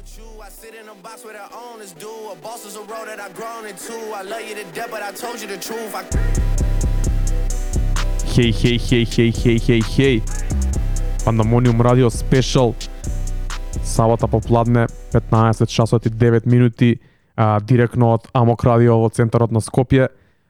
[0.00, 0.42] with you.
[0.42, 2.12] I sit in a box where the owners do.
[2.32, 3.96] A boss is a road that I've grown into.
[4.14, 5.94] I love you to death, but I told you the truth.
[5.94, 6.02] I
[8.30, 10.16] Хеј, хеј, хеј, хеј, хеј, хеј, хеј.
[11.24, 12.74] Пандамониум радио спешал.
[13.84, 17.00] Сабота попладне, 15 часот и 9 минути,
[17.36, 20.08] а, директно од Амок радио во центарот на Скопје.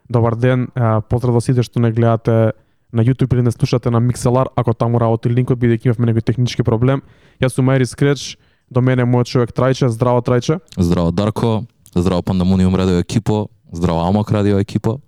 [0.08, 2.52] Добар ден, а, поздрав до сите што не гледате
[2.92, 6.62] на YouTube или не слушате на Mixelar, ако таму работи линкот, бидејќи имавме некој технички
[6.62, 7.02] проблем.
[7.40, 8.36] Јас сум Мајри Скреч,
[8.70, 10.60] до мене мојот човек Трајче, здраво Трајче.
[10.78, 11.64] Здраво Дарко,
[11.94, 15.00] здраво Пандамониум радио екипо, здраво Амок радио екипо.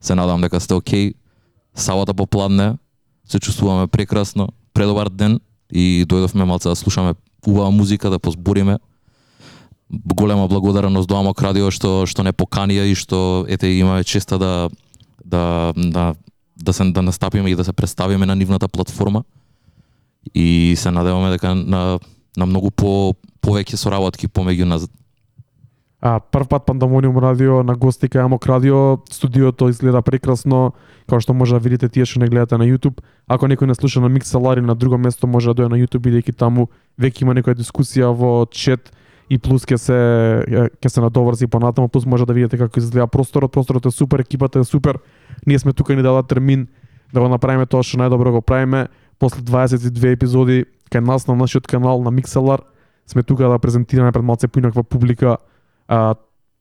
[0.00, 1.14] Се надам дека сте окей.
[1.74, 2.76] Сабота попладне,
[3.26, 5.40] се чувствуваме прекрасно, предобар ден
[5.72, 7.14] и дојдовме малце да слушаме
[7.46, 8.78] убава музика, да позбориме.
[9.90, 14.70] Голема благодарност до Амок радио што што не поканија и што ете имаме честа да
[15.24, 16.14] да да
[16.56, 19.24] да се да настапиме и да се представиме на нивната платформа.
[20.34, 21.98] И се надеваме дека на
[22.36, 24.88] на многу по повеќе соработки помеѓу нас
[26.04, 30.74] А, прв пат Пандамониум радио на гости кај Амок радио, студиото изгледа прекрасно,
[31.08, 33.00] како што може да видите тие што не гледате на YouTube.
[33.24, 36.36] Ако некој не слуша на Mixalari на друго место може да дојде на YouTube бидејќи
[36.36, 36.68] таму
[37.00, 38.92] веќе има некоја дискусија во чет
[39.32, 39.98] и плюс ќе се
[40.76, 44.60] ќе се надоврзи понатаму, плюс може да видите како изгледа просторот, просторот е супер, екипата
[44.60, 45.00] е супер.
[45.46, 46.68] Ние сме тука ни дала термин
[47.14, 48.88] да го направиме тоа што најдобро го правиме.
[49.18, 52.60] После 22 епизоди кај нас на нашиот канал на Mixelar
[53.06, 55.36] сме тука да презентираме пред малце поинаква публика
[55.88, 56.14] а,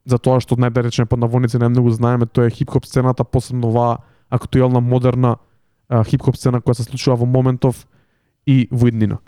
[0.05, 3.23] за тоа што најде да речеме под па наводници најмногу знаеме, тоа е хип-хоп сцената,
[3.23, 5.37] посебно оваа актуелна, модерна
[5.89, 7.87] а, хип-хоп сцена која се случува во моментов
[8.45, 9.19] и во иднина.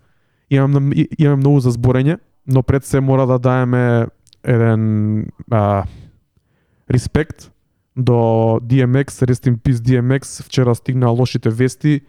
[0.49, 4.07] Имам, имам многу за зборење, но пред се мора да даеме
[4.43, 5.85] еден а,
[6.91, 7.51] респект
[7.95, 12.01] до DMX, Rest in Peace DMX, вчера стигнаа лошите вести.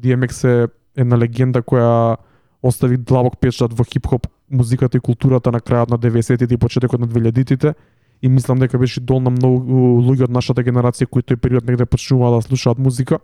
[0.00, 2.16] DMX е една легенда која
[2.64, 7.08] остави длабок печат во хип-хоп музиката и културата на крајот на 90-тите и почетокот на
[7.08, 7.74] 2000-тите
[8.22, 11.84] и мислам дека беше дол на многу луѓе од нашата генерација кои тој период негде
[11.84, 13.18] почнуваа да слушаат музика.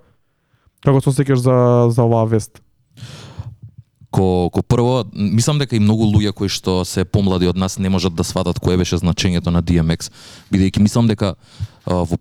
[0.85, 1.57] Како се сеќаш за
[1.89, 2.61] за оваа вест?
[4.11, 7.89] Ко, ко прво, мислам дека и многу луѓе кои што се помлади од нас не
[7.89, 10.11] можат да сватат кое беше значењето на DMX,
[10.53, 11.37] бидејќи мислам дека
[11.87, 12.19] а, во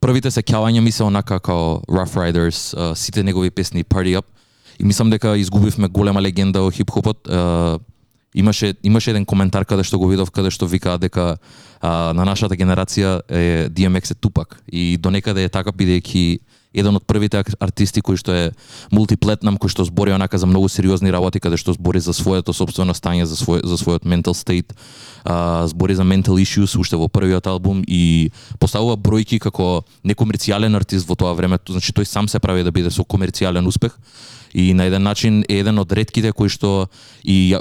[0.00, 4.24] првите сеќавања ми се онака као Rough Riders, а, сите негови песни Party Up,
[4.80, 7.28] и мислам дека изгубивме голема легенда во хип-хопот.
[8.34, 11.36] Имаше имаше еден коментар каде што го видов каде што викаа дека
[11.82, 16.38] а, на нашата генерација е DMX е тупак и до некаде е така бидејќи
[16.72, 18.44] еден од првите артисти кој што е
[18.94, 22.94] мултиплетнам, кој што збори онака за многу сериозни работи, каде што збори за своето собствено
[22.94, 24.76] стање, за свој за својот mental state,
[25.24, 31.08] а, збори за mental issues уште во првиот албум и поставува бројки како некомерцијален артист
[31.08, 33.98] во тоа време, значи тој сам се прави да биде со комерцијален успех.
[34.54, 36.88] И на еден начин е еден од ретките кои што
[37.22, 37.58] и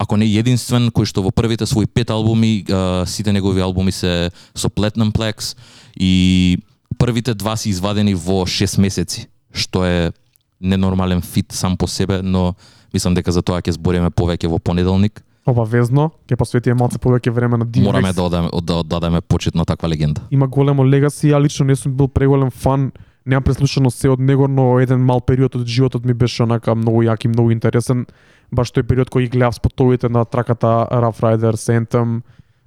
[0.00, 4.32] ако не единствен кој што во првите свои пет албуми а, сите негови албуми се
[4.54, 5.56] со Platinum Plex
[6.00, 6.56] и
[7.00, 10.12] првите два се извадени во 6 месеци, што е
[10.60, 12.54] ненормален фит сам по себе, но
[12.92, 15.24] мислам дека за тоа ќе збориме повеќе во понеделник.
[15.48, 17.88] Обавезно, ќе посветиме малце повеќе време на DMX.
[17.88, 20.20] Мораме да одаме да оддадеме почит на таква легенда.
[20.30, 22.92] има големо легаси, ја лично не сум бил преголем фан,
[23.26, 27.02] немам преслушано се од него, но еден мал период од животот ми беше онака многу
[27.02, 28.06] јак и многу интересен.
[28.52, 32.20] Баш тој период кој ги гледав спотовите на траката Rough Riders, Anthem,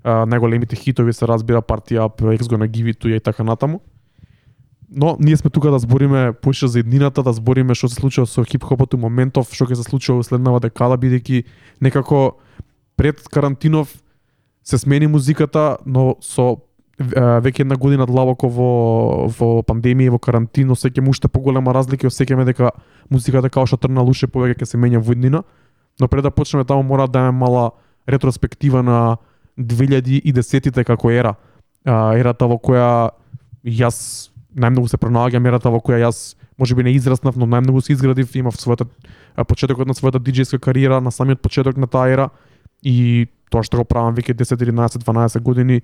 [0.03, 3.81] најголемите хитови се разбира Up, X Gonna Give It To и така натаму.
[4.95, 8.45] Но ние сме тука да збориме поише за еднината, да збориме што се случува со
[8.45, 11.43] хип-хопот у моментов, што ќе се случува во следнава декада, бидејќи
[11.81, 12.37] некако
[12.95, 13.89] пред карантинов
[14.63, 16.61] се смени музиката, но со
[16.99, 18.69] веќе една година длабоко во
[19.33, 22.71] во пандемија во карантин, осеќаме уште поголема разлика и осеќаме дека
[23.09, 25.43] музиката како што трна луше повеќе ќе се менја во еднина.
[25.99, 27.71] Но пред да почнеме таму мора да имаме мала
[28.07, 29.17] ретроспектива на
[29.57, 31.35] 2010-тите како ера.
[31.85, 33.09] А, ерата во која
[33.63, 38.35] јас најмногу се пронаоѓа мерата во која јас можеби не израснав, но најмногу се изградив,
[38.35, 38.87] имав својата
[39.49, 42.29] почетокот на својата диџејска кариера, на самиот почеток на таа ера.
[42.83, 45.81] И тоа што го правам веќе 10, 11, 12 години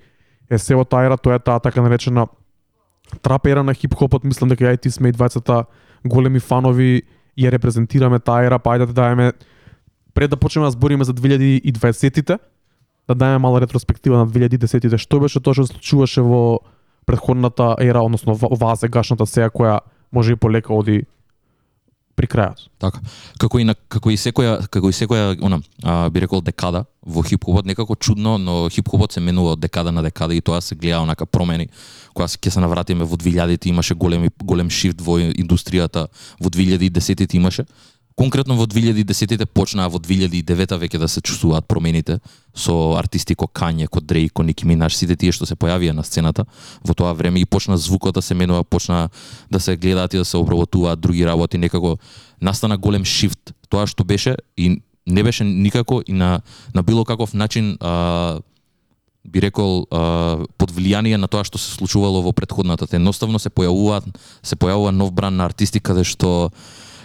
[0.49, 2.27] е се во таа ера, тоа е таа така наречена
[3.21, 5.65] трап ера на хип-хопот, мислам дека ја и ти сме и двајцата
[6.05, 7.03] големи фанови
[7.37, 9.33] ја репрезентираме таа ера, па ајде да даеме
[10.13, 12.39] пред да почнеме да збориме за 2020-тите,
[13.07, 16.59] да даеме мала ретроспектива на 2010-тите, што беше тоа што се случуваше во
[17.09, 19.79] претходната ера, односно оваа сегашната сеја која
[20.13, 21.01] може и полека оди
[22.19, 22.67] при крајот.
[22.83, 22.99] Така.
[23.39, 27.23] Како и на како и секоја како и секоја она а, би рекол декада во
[27.23, 30.99] хип-хопот некако чудно, но хип-хопот се менува од декада на декада и тоа се гледа
[31.01, 31.69] онака промени.
[32.13, 36.09] Кога се ќе се навратиме во 2000-тите имаше големи голем шифт во индустријата,
[36.39, 37.65] во 2010-тите имаше
[38.19, 42.17] конкретно во 2010-те почнаа во 2009 веќе да се чувствуваат промените
[42.51, 46.03] со артисти ко Кање, ко Дрей, ко Ники Минаш, сите тие што се појавија на
[46.03, 46.43] сцената
[46.83, 49.07] во тоа време и почна звукот да се менува, почна
[49.47, 51.95] да се гледаат и да се обработуваат други работи, некако
[52.41, 53.53] настана голем шифт.
[53.69, 56.41] Тоа што беше и не беше никако и на
[56.75, 58.39] на било каков начин а,
[59.23, 62.83] би рекол а, под влијание на тоа што се случувало во претходната.
[62.83, 64.11] Те едноставно се појавуваат
[64.43, 66.51] се појавува нов бран на артисти каде што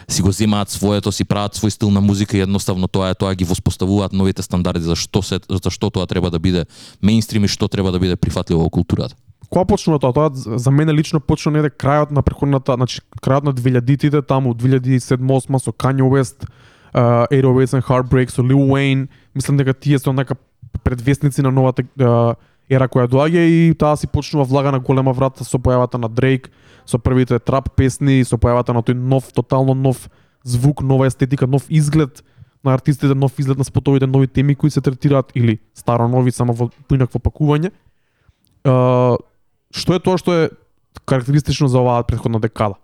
[0.09, 3.35] си го земаат своето, си прават свој стил на музика и едноставно тоа е тоа
[3.35, 6.67] ги воспоставуваат новите стандарди за што се за што тоа треба да биде
[7.03, 9.17] мејнстрим и што треба да биде прифатливо во културата.
[9.51, 10.13] Кога почнува тоа?
[10.13, 15.59] Тоа за мене лично почна неде крајот на преходната, значи крајот на 2000-тите, таму 2007-2008
[15.59, 16.49] со Kanye West,
[16.95, 20.35] uh, 808 and Heartbreak со Lil Wayne, мислам дека тие се онака
[20.85, 22.35] предвестници на новата uh,
[22.71, 26.51] ера која доаѓа и таа си почнува влага на голема врата со појавата на Дрейк,
[26.87, 30.09] со првите трап песни, со појавата на тој нов, тотално нов
[30.45, 32.25] звук, нова естетика, нов изглед
[32.65, 36.53] на артистите, нов изглед на спотовите, нови теми кои се третираат или старо нови само
[36.53, 37.71] во поинакво пакување.
[38.65, 39.21] Uh,
[39.75, 40.49] што е тоа што е
[41.05, 42.81] карактеристично за оваа претходна декада?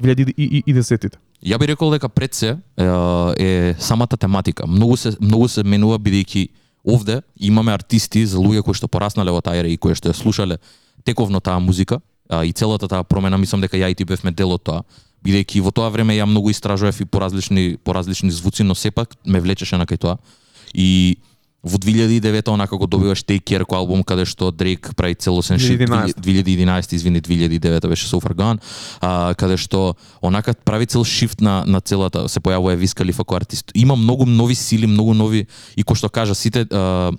[0.00, 1.18] 2010-тите.
[1.44, 2.86] Ја би рекол дека пред се е,
[3.38, 4.66] е самата тематика.
[4.66, 6.48] Многу се многу се менува бидејќи
[6.86, 10.14] овде имаме артисти за луѓе кои што пораснале во таа ера и кои што ја
[10.14, 10.58] слушале
[11.04, 14.52] тековно таа музика а, и целата таа промена мислам дека ја и ти бевме дел
[14.52, 14.84] од тоа
[15.26, 19.16] бидејќи во тоа време ја многу истражував и по различни по различни звуци, но сепак
[19.24, 20.18] ме влечеше на кај тоа.
[20.74, 21.18] И
[21.66, 25.80] во 2009 онака го добиваш Take Care кој албум каде што Дрейк прави целосен шит.
[25.82, 26.14] 2011.
[26.22, 28.62] 2011 извини 2009 беше So Far Gone
[29.00, 33.42] а, каде што онака прави цел шифт на на целата се појавува Виз Калифа кој
[33.42, 33.72] артист.
[33.74, 35.46] Има многу нови сили многу нови
[35.76, 37.10] и кој што кажа сите а,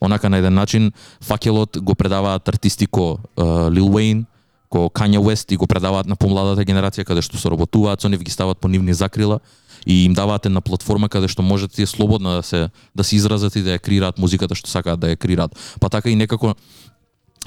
[0.00, 4.24] онака на еден начин факелот го предаваат артисти ко Lil Wayne
[4.70, 8.30] ко Kanye West и го предаваат на помладата генерација каде што соработуваат со нив ги
[8.30, 9.40] стават по нивни закрила
[9.86, 13.56] и им даваат една платформа каде што можат тие слободно да се да се изразат
[13.56, 15.54] и да ја креираат музиката што сакаат да ја креираат.
[15.80, 16.54] Па така и некако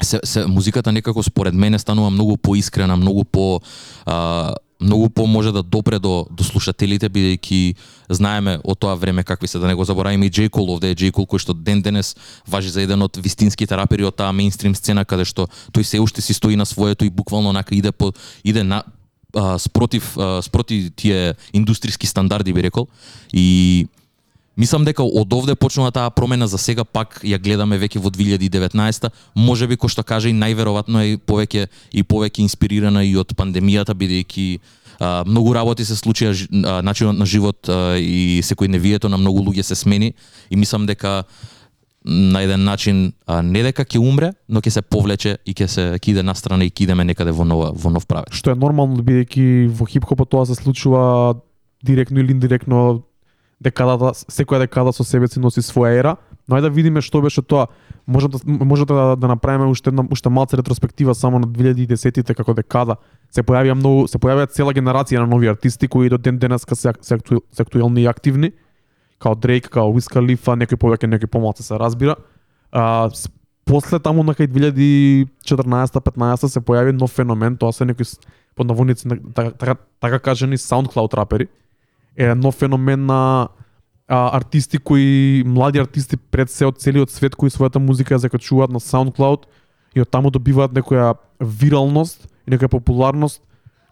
[0.02, 3.60] се, се музиката некако според мене станува многу поискрена, многу по
[4.06, 7.74] а, многу поможе да допре до до слушателите бидејќи
[8.08, 10.50] знаеме од тоа време какви се да не го заборавиме и J.
[10.50, 11.12] Cole овде е J.
[11.12, 12.16] Cole кој што ден денес
[12.46, 16.22] важи за еден од вистинските рапери од таа мейнстрим сцена каде што тој се уште
[16.22, 18.12] си стои на своето и буквално нака иде по
[18.44, 18.82] иде на
[19.34, 22.88] а, спротив а, спротив тие индустријски стандарди би рекол.
[23.32, 23.86] И
[24.56, 29.08] Мислам дека од овде почнува таа промена за сега пак ја гледаме веќе во 2019
[29.34, 33.94] може би кој што каже и најверојатно е повеќе и повеќе инспирирана и од пандемијата
[33.94, 34.58] бидејќи
[34.98, 39.62] а, многу работи се случија, а, начинот на живот а, и секојдневието на многу луѓе
[39.62, 40.12] се смени
[40.50, 41.22] и мислам дека
[42.04, 45.84] на еден начин а, не дека ќе умре, но ќе се повлече и ќе се
[46.02, 48.34] киде настрана и кидеме некаде во нова во нов правец.
[48.34, 51.38] Што е нормално бидејќи во хип-хопот тоа се случува
[51.84, 53.02] директно или индиректно
[53.60, 56.16] декадата, секоја декада со себе си носи своја ера,
[56.48, 57.66] но ајде да видиме што беше тоа.
[58.06, 62.54] Можете, да, можете да, да направиме уште една уште малце ретроспектива само на 2010-тите како
[62.54, 62.96] декада.
[63.30, 66.92] Се појавија многу се појавија цела генерација на нови артисти кои до ден денеска се,
[67.00, 68.52] се, акту, се актуелни и активни,
[69.20, 72.16] као Дрейк, као Wiz Khalifa, некој повеќе, некој помалку се разбира.
[72.72, 73.10] А,
[73.64, 78.08] после таму на кај 2014-15 се појави нов феномен, тоа се некои
[78.56, 81.48] под наводници така, така, така кажани SoundCloud рапери.
[82.16, 83.48] Е нов феномен на
[84.08, 88.72] а, артисти кои млади артисти пред се од целиот свет кои својата музика ја закачуваат
[88.74, 89.46] на SoundCloud
[89.94, 93.42] и од таму добиваат некоја виралност и некоја популарност,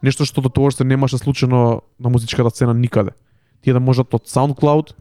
[0.03, 3.15] нешто што до тоа што немаше случено на музичката сцена никаде.
[3.63, 4.91] Тие да можат од SoundCloud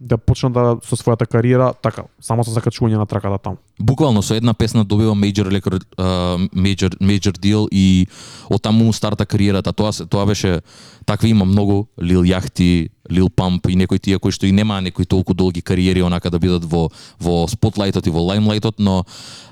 [0.00, 3.58] да почнат да со својата кариера така, само со закачување на траката таму.
[3.78, 8.06] Буквално со една песна добива major record, uh, major major deal и
[8.48, 9.72] од таму старта кариерата.
[9.72, 10.60] Тоа тоа беше
[11.04, 15.04] такви има многу Lil Yachty, Lil Pump и некои тие кои што и немаа некои
[15.04, 16.88] толку долги кариери онака да бидат во
[17.18, 19.04] во спотлајтот и во лаймлајтот, но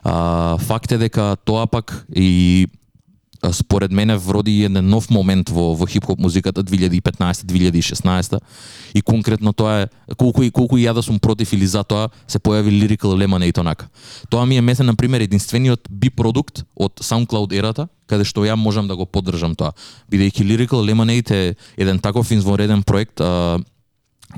[0.05, 2.69] а, факт е дека тоа пак и
[3.53, 8.41] според мене вроди еден нов момент во во хип-хоп музиката 2015-2016
[8.95, 12.09] и конкретно тоа е колку и колку и ја да сум против или за тоа
[12.27, 13.89] се појави Lyrical Lemonade онака.
[14.31, 18.55] Тоа ми е месе на пример единствениот би продукт од SoundCloud ерата каде што ја
[18.55, 19.73] можам да го поддржам тоа.
[20.11, 23.59] Бидејќи Lyrical Lemonade е еден таков извонреден проект а,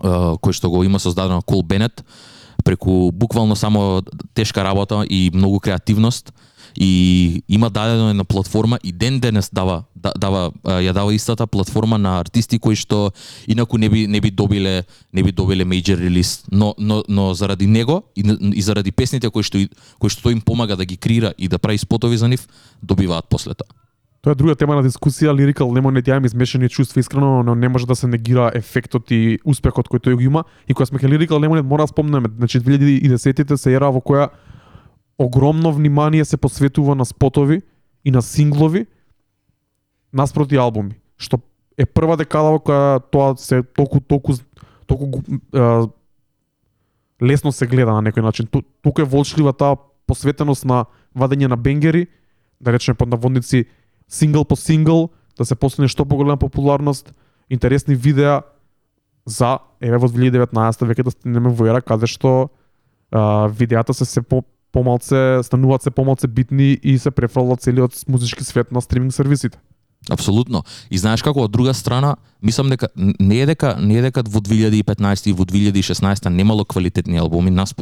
[0.03, 2.05] а, кој што го има создадено Кол Бенет
[2.65, 4.03] преку буквално само
[4.35, 6.33] тешка работа и многу креативност
[6.77, 11.99] и има дадено една платформа и ден денес дава да- дава ја дава истата платформа
[11.99, 13.13] на артисти кои што
[13.49, 17.67] инаку не би не би добиле не би добиле мејџер релиз но но но заради
[17.67, 18.23] него и,
[18.55, 19.59] и заради песните кои што
[19.99, 22.49] кои што тој им помага да ги креира и да прави спотови за нив
[22.83, 23.79] добиваат после тоа
[24.21, 27.69] Тоа е друга тема на дискусија, лирикал лемонет не имам измешани чувства искрено, но не
[27.69, 30.45] може да се негира ефектот и успехот кој тој го има.
[30.67, 34.31] И кога сме кај лирикал не мора да спомнеме, значи 2010-тите се ера во која
[35.19, 37.63] огромно внимание се посветува на спотови
[38.05, 38.87] и на синглови
[40.13, 41.41] наспроти албуми, што
[41.79, 44.35] е прва декада во која тоа се толку толку
[44.87, 45.21] толку
[45.55, 45.87] е,
[47.23, 48.47] лесно се гледа на некој начин.
[48.47, 52.07] Ту- Тука е волчлива таа посветеност на вадење на бенгери,
[52.61, 53.67] да речеме под наводници
[54.09, 57.13] сингл по сингл, да се постигне што поголема популарност,
[57.51, 58.43] интересни видеа
[59.27, 62.49] за еве во 2019 веќе да стигнеме во ера каде што
[63.13, 68.45] а, видеата се се по помалце стануваат се помалце битни и се префрлува целиот музички
[68.45, 69.59] свет на стриминг сервисите.
[70.11, 70.63] Апсолутно.
[70.91, 74.41] И знаеш како од друга страна, мислам дека не е дека не е дека во
[74.41, 77.75] 2015 и во 2016 немало квалитетни албуми, нас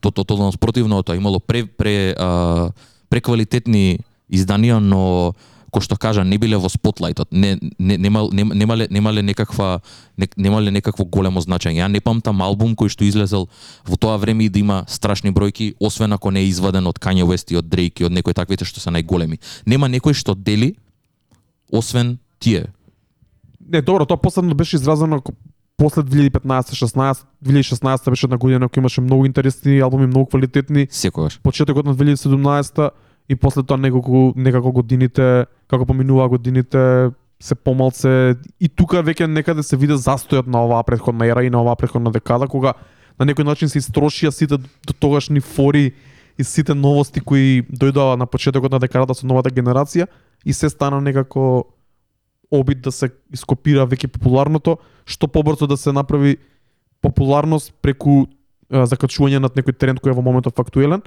[0.00, 2.72] то то то наспротивно од тоа имало пре пре а,
[3.10, 4.00] преквалитетни
[4.32, 5.34] изданија, но
[5.72, 9.80] кој што кажа не биле во спотлајтот, не, не немал нем- немале немале некаква
[10.18, 11.80] не, немале некакво големо значење.
[11.80, 13.48] Ја не памтам албум кој што излезел
[13.84, 17.24] во тоа време и да има страшни бројки, освен ако не е изваден од Kanye
[17.24, 19.38] West и од Drake и од некои таквите што се најголеми.
[19.66, 20.74] Нема некој што дели
[21.72, 22.66] освен тие.
[23.68, 25.32] Не, добро, тоа последно беше изразено ко-
[25.76, 31.40] после 2015-16, 2016 беше една година која имаше многу интересни албуми, многу квалитетни, Секогаш.
[31.42, 32.90] почетокот на 2017
[33.28, 37.12] и после тоа некако некако годините, како поминуваа годините,
[37.42, 38.36] се помалце.
[38.60, 42.12] И тука веќе некаде се виде застојот на оваа претходна ера и на оваа претходна
[42.14, 42.74] декада кога
[43.18, 45.92] на некој начин се истрошија сите до тогашни фори
[46.38, 50.06] и сите новости кои дојдоа на почетокот на декадата со новата генерација
[50.44, 51.66] и се стана некако
[52.50, 56.36] обид да се ископира веќе популарното, што побрзо да се направи
[57.02, 58.26] популарност преку
[58.70, 61.02] закачување над некој тренд кој е во моментот актуелен,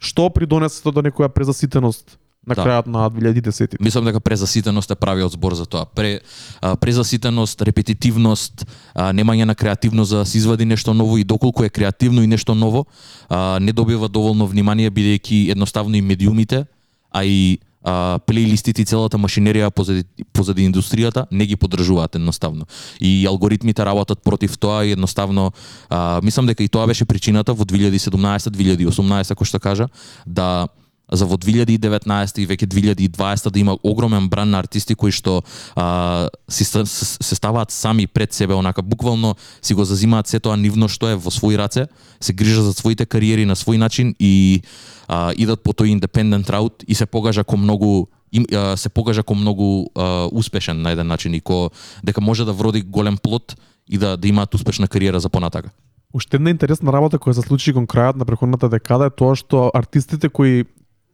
[0.00, 2.64] што придонесе до некоја презаситеност на Да.
[2.64, 5.84] крајот на 2010 Мислам дека презаситеност е правиот збор за тоа.
[5.84, 6.20] Пре,
[6.60, 11.64] а, презаситеност, репетитивност, а, немање на креативност за да се извади нешто ново и доколку
[11.64, 12.86] е креативно и нешто ново,
[13.28, 16.64] а, не добива доволно внимание бидејќи едноставно и медиумите,
[17.12, 22.66] а и а, плейлистите и целата машинерија позади, позади индустријата не ги поддржуваат едноставно.
[23.00, 25.52] И алгоритмите работат против тоа и едноставно
[25.88, 29.88] а, мислам дека и тоа беше причината во 2017-2018 кој што кажа
[30.26, 30.68] да
[31.12, 35.42] за во 2019 и веќе 2020 да има огромен бран на артисти кои што
[35.76, 40.56] а, си, се, се ставаат сами пред себе, онака буквално си го зазимаат се тоа
[40.56, 41.88] нивно што е во своји раце,
[42.20, 44.62] се грижат за своите кариери на свој начин и
[45.08, 49.22] а, идат по тој independent route и се погажа ко многу им, а, се покажа
[49.22, 51.70] ко многу а, успешен на еден начин и ко
[52.04, 53.56] дека може да вроди голем плод
[53.88, 55.70] и да да имаат успешна кариера за понатака.
[56.14, 59.70] Уште една интересна работа која се случи кон крајот на преходната декада е тоа што
[59.74, 60.64] артистите кои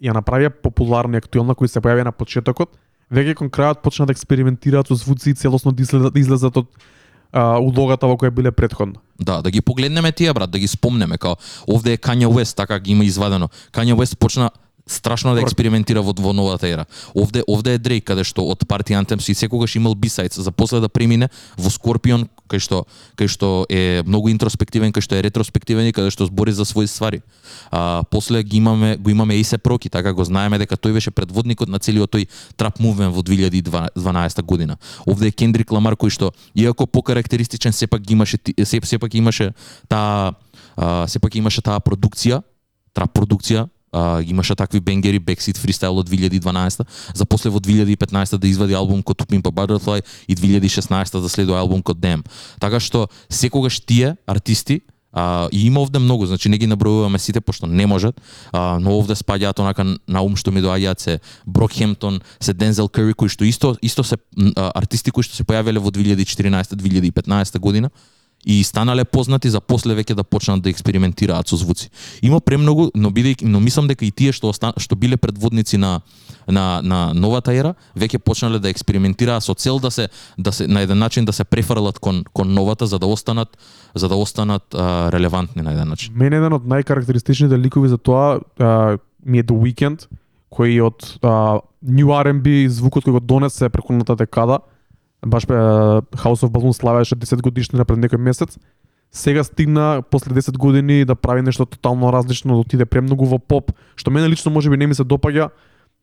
[0.03, 2.75] ја направија популарна и актуелна, кој се појавија на почетокот,
[3.13, 6.67] веќе кон крајот почна да експериментираат со звуци и целосно да, да излезат, од
[7.33, 9.01] а, улогата во која биле предходно.
[9.19, 11.37] Да, да ги погледнеме тие брат, да ги спомнеме као
[11.69, 13.49] овде е Kanye West, така ги има извадено.
[13.73, 14.51] Kanye West почна
[14.87, 16.87] страшно да експериментира во, во новата ера.
[17.15, 20.81] Овде овде е Drake каде што од Party Anthems и секогаш имал B-sides за после
[20.81, 21.29] да премине
[21.59, 22.87] во Scorpion кај што
[23.19, 26.87] кај што е многу интроспективен, кај што е ретроспективен и каде што збори за своји
[26.87, 27.23] ствари.
[27.71, 31.69] А после ги имаме го имаме A$AP Rocky, така го знаеме дека тој беше предводникот
[31.69, 34.79] на целиот тој трап мувен во 2012 година.
[35.07, 39.53] Овде е Kendrick Lamar кој што иако покарактеристичен сепак ги имаше сеп, сепак имаше
[39.89, 40.35] таа
[41.09, 42.43] сепак имаше таа продукција,
[42.95, 43.67] трап продукција,
[43.97, 46.85] а, имаше такви бенгери Backseat Freestyle од 2012
[47.15, 51.61] за после во 2015 да извади албум код Pimp a Butterfly и 2016 да следува
[51.61, 52.27] албум код Damn.
[52.61, 54.83] Така што секогаш тие артисти
[55.17, 58.21] А, и има овде многу, значи не ги набројуваме сите пошто не можат,
[58.53, 63.15] а, но овде спаѓаат онака на ум што ми доаѓаат се Брокхемптон, се Дензел Кери
[63.17, 67.89] кои што исто исто се а, артисти кои што се појавиле во 2014-2015 година
[68.47, 71.91] и станале познати за после веќе да почнат да експериментираат со звуци.
[72.23, 76.01] Има премногу, но бидејќи но мислам дека и тие што остан, што биле предводници на
[76.47, 80.81] на на новата ера, веќе почнале да експериментираат со цел да се да се на
[80.81, 83.59] еден начин да се префрлат кон кон новата за да останат
[83.95, 86.15] за да останат а, релевантни на еден начин.
[86.15, 90.07] Мене еден од најкарактеристичните ликови за тоа а, ми е The Weeknd,
[90.55, 94.61] кој од а, New R&B звукот кој го донесе таа декада,
[95.27, 98.59] баш House of Balloons славеше 10 годишнина пред некој месец,
[99.13, 103.73] сега стигна после 10 години да прави нешто тотално различно, да отиде премногу во поп,
[103.97, 105.51] што мене лично може би не ми се допаѓа,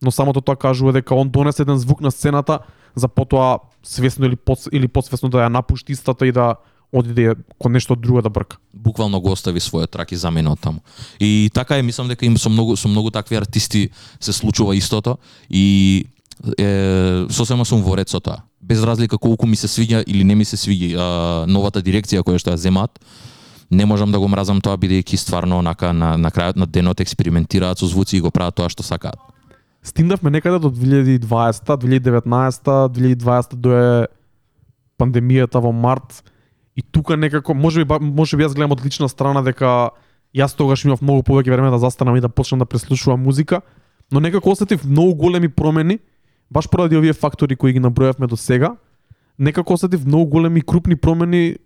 [0.02, 2.58] но самото тоа кажува дека он донесе еден звук на сцената
[2.94, 6.56] за потоа свесно или под, или подсвесно да ја напушти истата и да
[6.92, 8.56] одиде кон нешто друго да брка.
[8.74, 10.80] буквално го остави својот трак и замина од таму.
[11.20, 13.90] И така е, мислам дека им со многу со многу такви артисти
[14.20, 15.18] се случува истото
[15.50, 16.06] и
[16.58, 18.44] е, сосема сум во ред со тоа.
[18.60, 22.40] Без разлика колку ми се свиѓа или не ми се свиѓа а, новата дирекција која
[22.40, 22.98] што ја земат,
[23.70, 27.78] не можам да го мразам тоа бидејќи стварно онака на на крајот на денот експериментираат
[27.78, 29.18] со звуци и го прават тоа што сакаат.
[29.82, 31.20] Стигнавме некаде до 2020,
[31.76, 34.06] 2019, 2020 дое
[34.98, 36.24] пандемијата во март
[36.76, 39.90] и тука некако можеби може можеби јас гледам од лична страна дека
[40.34, 43.60] јас тогаш имав многу повеќе време да застанам и да почнам да преслушувам музика,
[44.10, 45.98] но некако осетив многу големи промени
[46.50, 48.76] баш поради овие фактори кои ги набројавме до сега.
[49.38, 51.56] Некако осетив многу големи крупни промени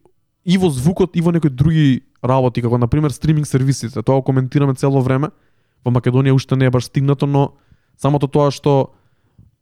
[0.44, 4.02] и во звукот и во некои други работи, како на пример стриминг сервисите.
[4.02, 5.28] Тоа го коментираме цело време.
[5.84, 7.52] Во Македонија уште не е баш стигнато, но
[7.96, 8.90] самото тоа што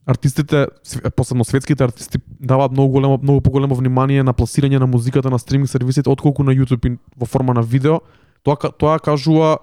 [0.06, 0.68] артистите,
[1.16, 5.70] посебно светските артисти даваат многу големо многу поголемо внимание на пласирање на музиката на стриминг
[5.70, 8.00] сервисите отколку на YouTube во форма на видео.
[8.42, 9.58] Тоа тоа кажува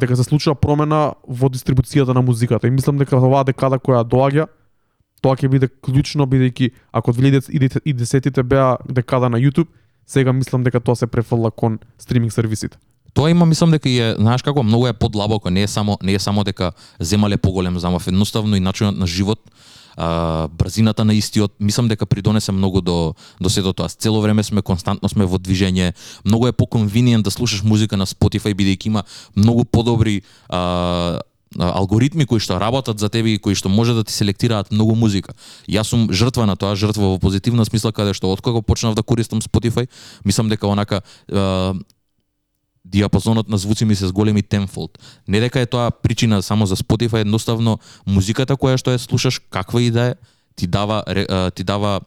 [0.00, 2.66] дека се случува промена во дистрибуцијата на музиката.
[2.66, 4.46] И мислам дека оваа декада која доаѓа
[5.22, 9.70] тоа ќе биде клучно бидејќи ако 2010-тите беа декада на YouTube,
[10.06, 12.78] сега мислам дека тоа се префрла кон стриминг сервисите.
[13.14, 16.14] Тоа има мислам дека и е, знаеш како многу е подлабоко, не е само не
[16.14, 19.40] е само дека земале поголем замав, едноставно и начинот на живот,
[19.96, 23.88] а, брзината на истиот, мислам дека придонесе многу до до сето тоа.
[23.88, 25.92] Цело време сме константно сме во движење.
[26.24, 29.04] Многу е поконвиниент да слушаш музика на Spotify бидејќи има
[29.36, 31.20] многу подобри а,
[31.58, 34.94] а, алгоритми кои што работат за тебе и кои што може да ти селектираат многу
[34.94, 35.34] музика.
[35.68, 39.42] Јас сум жртва на тоа, жртва во позитивна смисла каде што откако почнав да користам
[39.42, 39.88] Spotify,
[40.24, 41.74] мислам дека онака а,
[42.84, 44.98] диапазонот на звуци ми се зголеми tenfold.
[45.28, 49.80] Не дека е тоа причина само за Spotify, едноставно музиката која што ја слушаш, каква
[49.82, 50.14] и да е,
[50.56, 51.02] ти дава
[51.54, 52.00] ти дава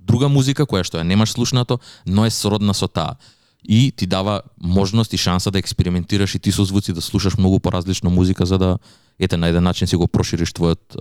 [0.00, 3.16] друга музика која што ја немаш слушнато, но е сродна со таа.
[3.64, 7.60] И ти дава можност и шанса да експериментираш и ти со звуци да слушаш многу
[7.60, 8.78] поразлична музика за да
[9.20, 10.96] ете на еден начин си го прошириш твојот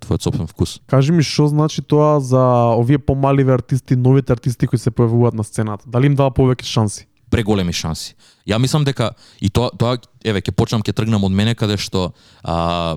[0.00, 0.80] твојот собствен вкус.
[0.88, 2.40] Кажи ми што значи тоа за
[2.74, 5.84] овие помаливе артисти, новите артисти кои се појавуваат на сцената?
[5.86, 7.07] Дали им дава повеќе шанси?
[7.30, 8.14] Преголеми шанси.
[8.48, 12.12] Ја мислам дека и тоа тоа еве ќе почнам ќе тргнам од мене каде што
[12.42, 12.96] а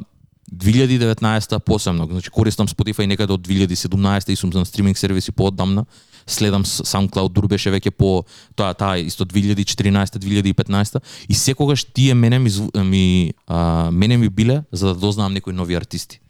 [0.51, 5.85] 2019 посебно, значи користам Spotify некаде од 2017 и сум на стриминг сервиси поодамна.
[6.27, 12.39] Следам SoundCloud дур беше веќе по тоа таа исто 2014 2015 и секогаш тие мене
[12.39, 12.51] ми
[12.83, 16.21] ми а, мене ми биле за да дознаам некои нови артисти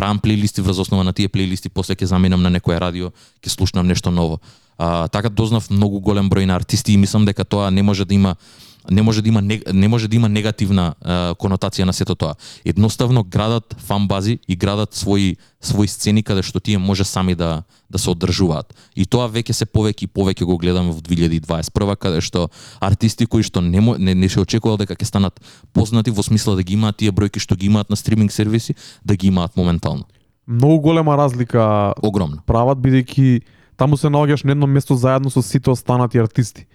[0.00, 3.10] правам плейлисти врз основа на тие плейлисти, после ќе заменам на некое радио,
[3.44, 4.38] ќе слушнам нешто ново.
[4.80, 8.14] А, така дознав многу голем број на артисти и мислам дека тоа не може да
[8.14, 8.36] има
[8.90, 12.34] не може да има не, не може да има негативна а, конотација на сето тоа.
[12.64, 17.62] Едноставно градат фан бази и градат своји своји сцени каде што тие може сами да
[17.90, 18.72] да се одржуваат.
[18.96, 22.48] И тоа веќе се повеќе и повеќе го гледаме во 2021 каде што
[22.80, 25.44] артисти кои што не не, не се очекувал дека ќе станат
[25.76, 29.16] познати во смисла да ги имаат тие бројки што ги имаат на стриминг сервиси, да
[29.16, 30.08] ги имаат моментално.
[30.46, 32.40] Многу голема разлика Огромно.
[32.46, 36.66] прават бидејќи таму се наоѓаш на едно место заедно со сите останати артисти.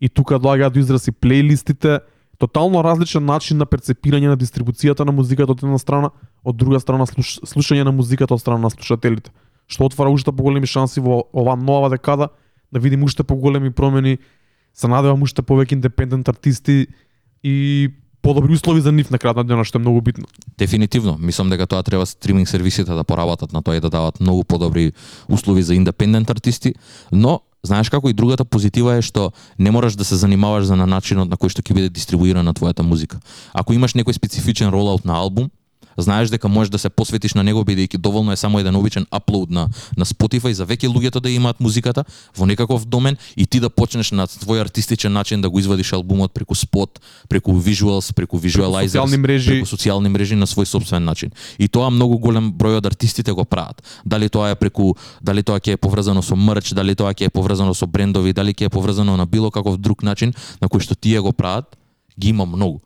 [0.00, 2.00] И тука доаѓаат до изрази плейлистите,
[2.38, 6.10] тотално различен начин на перцепирање на дистрибуцијата на музиката од една страна,
[6.44, 9.30] од друга страна слуш, слушање на музиката од страна на слушателите,
[9.68, 12.32] што отвара уште поголеми шанси во оваа нова декада
[12.72, 14.18] да видим уште поголеми промени,
[14.72, 16.88] се надевам уште повеќе индепендент артисти
[17.44, 17.92] и
[18.24, 20.24] подобри услови за нив на крајот на денот што е многу битно.
[20.58, 24.44] Дефинитивно, мислам дека тоа треба стриминг сервисите да поработат на тоа и да дават многу
[24.44, 24.92] подобри
[25.28, 26.74] услови за индепендент артисти,
[27.12, 30.86] но знаеш како и другата позитива е што не мораш да се занимаваш за на
[30.86, 33.20] начинот на кој што ќе биде дистрибуирана твојата музика.
[33.52, 35.52] Ако имаш некој специфичен ролаут на албум,
[35.96, 39.50] знаеш дека можеш да се посветиш на него бидејќи доволно е само еден обичен аплоуд
[39.50, 42.04] на на Spotify за веќе луѓето да имаат музиката
[42.36, 46.32] во некаков домен и ти да почнеш на твој артистичен начин да го извадиш албумот
[46.32, 49.50] преку спот, преку visuals, преку visualizers, социјални мрежи.
[49.50, 51.30] преку социјални мрежи на свој собствен начин.
[51.58, 53.82] И тоа многу голем број од артистите го прават.
[54.04, 57.30] Дали тоа е преку дали тоа ќе е поврзано со мерч, дали тоа ќе е
[57.30, 60.94] поврзано со брендови, дали ќе е поврзано на било каков друг начин на кој што
[60.94, 61.76] тие го прават,
[62.18, 62.80] ги има многу.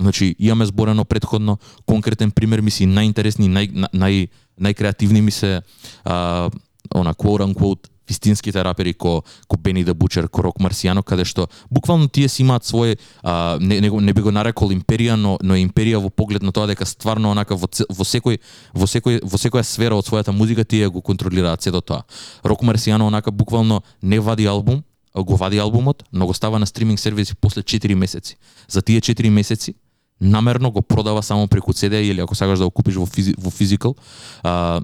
[0.00, 4.28] Значи, имаме зборено предходно, конкретен пример ми се најинтересни, нај, нај,
[4.60, 5.60] најкреативни ми се
[6.04, 6.50] а,
[6.94, 11.48] она quote unquote вистинските рапери ко ко Бени да Бучер, ко Рок Марсијано, каде што
[11.70, 15.56] буквално тие си имаат свој а, не, не, не би го нарекол империја, но но
[15.56, 18.40] империја во поглед на тоа дека стварно онака во, во секој
[18.74, 22.02] во секој во секоја сфера од својата музика тие го контролираат сето тоа.
[22.44, 24.82] Рок Марсијано онака буквално не вади албум,
[25.14, 28.36] го вади албумот, но го става на стриминг сервиси после 4 месеци.
[28.68, 29.74] За тие 4 месеци
[30.22, 33.50] намерно го продава само преку CD или ако сакаш да го купиш во физи, во
[33.50, 33.96] физикал,
[34.42, 34.80] а,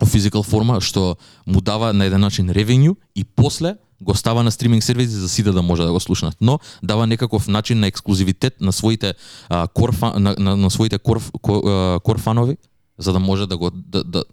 [0.00, 4.50] во физикал форма што му дава на еден начин ревенју и после го става на
[4.50, 8.60] стриминг сервиси за сите да може да го слушнат, но дава некаков начин на ексклузивитет
[8.60, 9.14] на своите
[9.48, 11.62] а, кор фан, на, на, на своите кор, кор,
[12.00, 12.56] кор фанови
[12.98, 14.24] за да може да го да, да,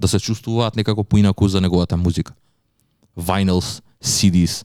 [0.00, 2.32] да се чувствуваат некако поинаку за неговата музика.
[3.18, 4.64] Vinyls, CDs,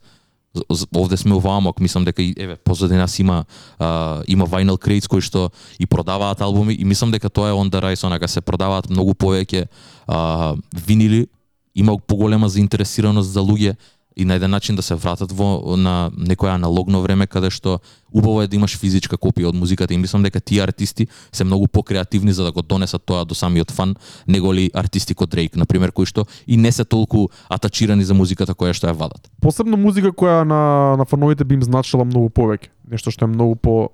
[0.96, 3.46] овде сме вамок, мислам дека и еве позади нас има
[3.80, 7.72] а, има vinyl crates кои што и продаваат албуми и мислам дека тоа е on
[7.72, 9.68] the rise, онака се продаваат многу повеќе
[10.08, 11.28] а, винили,
[11.76, 13.76] има поголема заинтересираност за луѓе
[14.16, 17.80] и на еден начин да се вратат во на некое аналогно време каде што
[18.12, 21.68] убаво е да имаш физичка копија од музиката и мислам дека тие артисти се многу
[21.68, 23.96] покреативни за да го донесат тоа до самиот фан
[24.28, 28.54] неголи артисти како Дрейк на пример кои што и не се толку атачирани за музиката
[28.54, 29.32] која што ја вадат.
[29.42, 32.70] Посебно музика која на на фановите би им значила многу повеќе.
[32.92, 33.90] Нешто што е многу по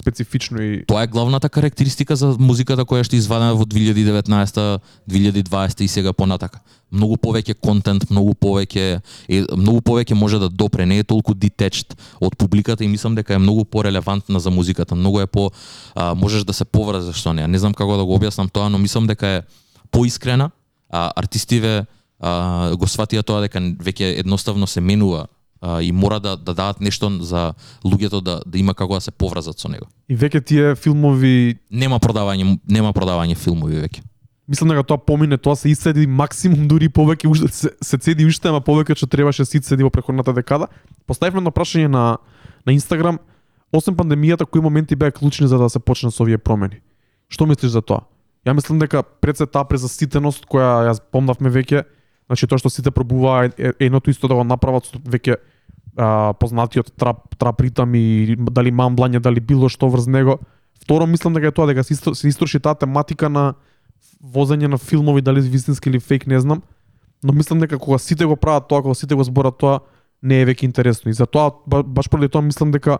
[0.00, 5.88] специфично и Тоа е главната карактеристика за музиката која што извадена во 2019, 2020 и
[5.88, 6.60] сега понатака.
[6.92, 11.96] Многу повеќе контент, многу повеќе е многу повеќе може да допре, не е толку detached
[12.20, 14.94] од публиката и мислам дека е многу порелевантна за музиката.
[14.94, 15.50] Многу е по
[15.94, 17.48] а, можеш да се поврзаш со неа.
[17.48, 19.42] Не знам како да го објаснам тоа, но мислам дека е
[19.90, 20.50] поискрена.
[20.88, 21.84] А, артистиве
[22.20, 25.26] а, го сватија тоа дека веќе едноставно се менува
[25.62, 29.10] а, и мора да да дадат нешто за луѓето да да има како да се
[29.10, 34.02] поврзат со него и веќе тие филмови нема продавање нема продавање филмови веќе.
[34.48, 38.48] мислам дека тоа помине, тоа се исцеди максимум дури повеќе уште се, се цеди уште,
[38.48, 40.66] ама повеќе што требаше се исцеди во претходната декада.
[41.06, 42.18] Поставивме на прашање на
[42.66, 43.18] на Инстаграм,
[43.72, 46.82] освен пандемијата, кои моменти беа клучни за да се почне со овие промени?
[47.28, 48.04] Што мислиш за тоа?
[48.46, 51.84] Ја мислам дека пред се таа презаситеност која ја помнавме веќе,
[52.26, 55.38] значи тоа што сите пробуваа едното исто да го направат веќе
[55.96, 60.38] а, познатиот трап трап ритам и дали мамблање, дали било што врз него.
[60.82, 63.54] Второ мислам дека е тоа дека се, истро, се истроши таа тематика на
[64.22, 66.62] возење на филмови, дали вистински или фейк, не знам.
[67.22, 69.80] Но мислам дека кога сите го прават тоа, кога сите го зборат тоа,
[70.22, 71.10] не е веќе интересно.
[71.10, 72.98] И затоа, ба- баш поради тоа, мислам дека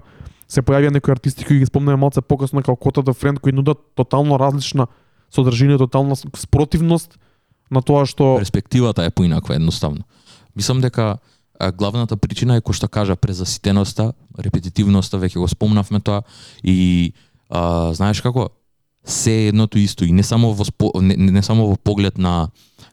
[0.48, 3.78] се појавија некои артисти кои ги спомнеме малце покасно како Кота да Френд, кои нудат
[3.96, 4.86] тотално различна
[5.32, 7.18] содржина, тотална спротивност
[7.70, 10.04] на тоа што Перспективата е поинаква едноставно.
[10.56, 11.18] Мислам дека
[11.70, 16.22] главната причина е кој што кажа презаситеноста, репетитивноста, веќе го спомнавме тоа
[16.62, 17.12] и
[17.48, 18.50] а, знаеш како
[19.04, 22.48] се едното исто и не само во спо, не, не само во поглед на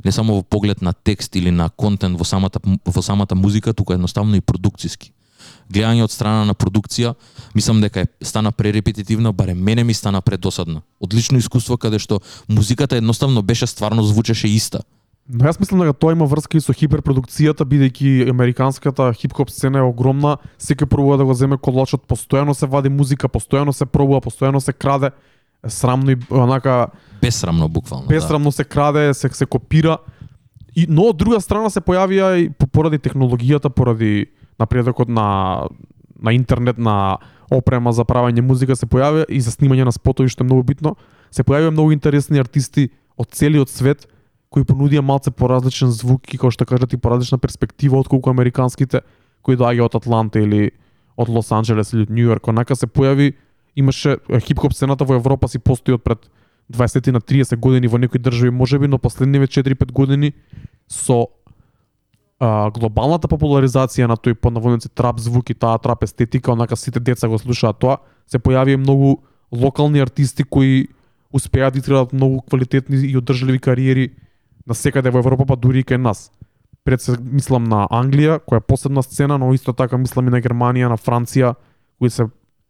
[0.05, 3.93] не само во поглед на текст или на контент во самата во самата музика, туку
[3.93, 5.11] едноставно и продукциски.
[5.69, 7.13] Гледање од страна на продукција,
[7.55, 10.81] мислам дека е стана пререпетитивна, барем мене ми стана предосадна.
[10.99, 14.81] Одлично искуство каде што музиката едноставно беше стварно звучеше иста.
[15.29, 19.85] Но јас мислам дека тоа има врска и со хиперпродукцијата, бидејќи американската хип-хоп сцена е
[19.85, 24.57] огромна, секој пробува да го земе колачот, постојано се вади музика, постојано се пробува, постојано
[24.59, 25.11] се краде,
[25.67, 26.87] срамно и онака
[27.21, 28.07] Бесрамно буквално.
[28.07, 29.97] бесрамно се краде, се се копира.
[30.75, 34.27] И но од друга страна се појавија и по- поради технологијата, поради
[34.59, 35.67] напредокот на
[36.21, 37.17] на интернет, на
[37.51, 40.95] опрема за правење музика се појавија и за снимање на спотови што е многу битно,
[41.31, 44.07] се појавија многу интересни артисти од целиот свет
[44.49, 49.03] кои понудија малце поразличен звук и како што кажат и поразлична перспектива отколку американските
[49.45, 50.71] кои доаѓаат од Атланта или
[51.19, 52.47] од Лос Анџелес или од Њу Йорк.
[52.49, 53.33] Онака се појави
[53.75, 56.29] имаше хип-хоп сцената во Европа си постои од пред
[56.73, 60.33] 20 на 30 години во некои држави можеби, но последниве 4-5 години
[60.87, 61.27] со
[62.39, 67.27] а, глобалната популаризација на тој понаводници трап звук и таа трап естетика, онака сите деца
[67.27, 70.87] го слушаат тоа, се појави многу локални артисти кои
[71.33, 74.11] успеа да изградат многу квалитетни и одржливи кариери
[74.75, 76.29] секаде во Европа, па дури и кај нас.
[76.83, 80.41] Пред се мислам на Англија, која е посебна сцена, но исто така мислам и на
[80.41, 81.55] Германија, на Франција,
[81.99, 82.29] кои се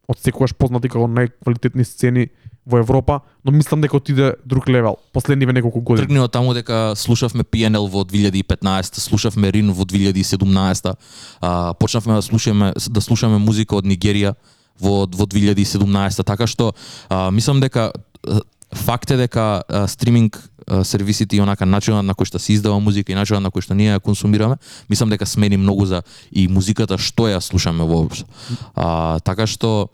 [0.09, 2.29] од секогаш познати како најквалитетни сцени
[2.69, 6.07] во Европа, но мислам дека отиде друг левел последниве неколку години.
[6.07, 10.93] Тргни од таму дека слушавме PNL во 2015, слушавме Рин во 2017,
[11.41, 14.33] а, почнавме да слушаме да слушаме музика од Нигерија
[14.81, 16.73] во во 2017, така што
[17.09, 18.41] а, мислам дека а,
[18.75, 22.79] факт е дека а, стриминг а, сервисите и онака начинот на кој што се издава
[22.79, 24.57] музика и начинот на кој што ние ја консумираме,
[24.89, 28.29] мислам дека смени многу за и музиката што ја слушаме воопшто.
[28.75, 29.89] А, така што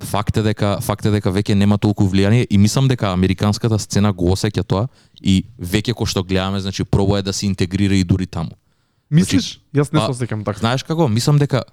[0.00, 4.12] факт е дека факт е дека веќе нема толку влијание и мислам дека американската сцена
[4.12, 4.88] го осеќа тоа
[5.20, 8.56] и веќе кој што гледаме, значи пробува да се интегрира и дури таму.
[9.10, 9.60] Мислиш?
[9.74, 10.60] Јас не па, се осеќам така.
[10.60, 11.08] Знаеш како?
[11.08, 11.64] Мислам дека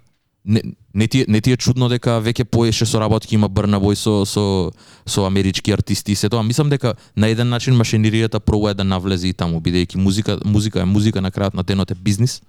[0.48, 0.62] не,
[0.94, 4.26] не, ти, е- не ти е чудно дека веќе поеше соработки има Брна Бој со,
[4.26, 4.72] со,
[5.06, 6.44] со амерички артисти и се тоа.
[6.44, 10.86] Мислам дека на еден начин машинеријата пробува да навлезе и таму, бидејќи музика, музика е
[10.86, 12.42] музика, на крајот на денот е бизнис.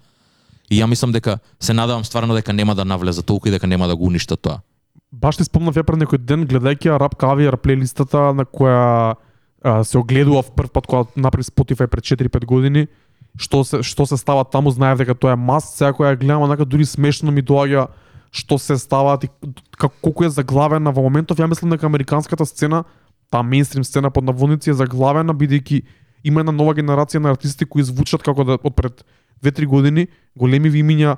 [0.71, 3.89] И ја мислам дека се надевам стварно дека нема да навлезе толку и дека нема
[3.89, 4.61] да го уништа тоа.
[5.13, 9.17] Баш ти спомнав ја пред некој ден гледајќи ја Rap плейлистата на која
[9.63, 12.87] а, се огледував прв пат кога направи Spotify пред 4-5 години,
[13.39, 16.43] што се што се става таму, знаев дека тоа е маст, сега кога ја гледам,
[16.43, 17.89] онака дури смешно ми доаѓа
[18.31, 19.29] што се ставаат и
[19.79, 22.85] како колку е заглавена во моментов, ја мислам дека американската сцена
[23.31, 25.83] таа мејнстрим сцена под наводници е заглавена бидејќи
[26.25, 29.05] има една нова генерација на артисти кои звучат како да од пред
[29.45, 31.17] 2-3 години, големи ви имиња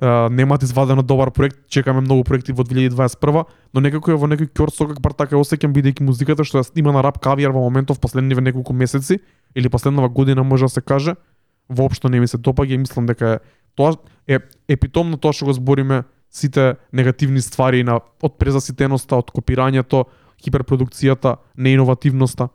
[0.00, 4.48] а, немаат извадено добар проект, чекаме многу проекти во 2021, но некако е во некој
[4.48, 8.40] кјор сокак бар така осеќам бидејќи музиката што има на рап кавијар во моментов последниве
[8.40, 9.20] неколку месеци
[9.54, 11.14] или последнава година може да се каже,
[11.68, 13.38] воопшто не ми се допаѓа и мислам дека
[13.76, 13.96] тоа
[14.28, 20.04] е епитомно тоа што го збориме сите негативни ствари на од презаситеноста, од копирањето,
[20.42, 22.48] хиперпродукцијата, неиновативноста.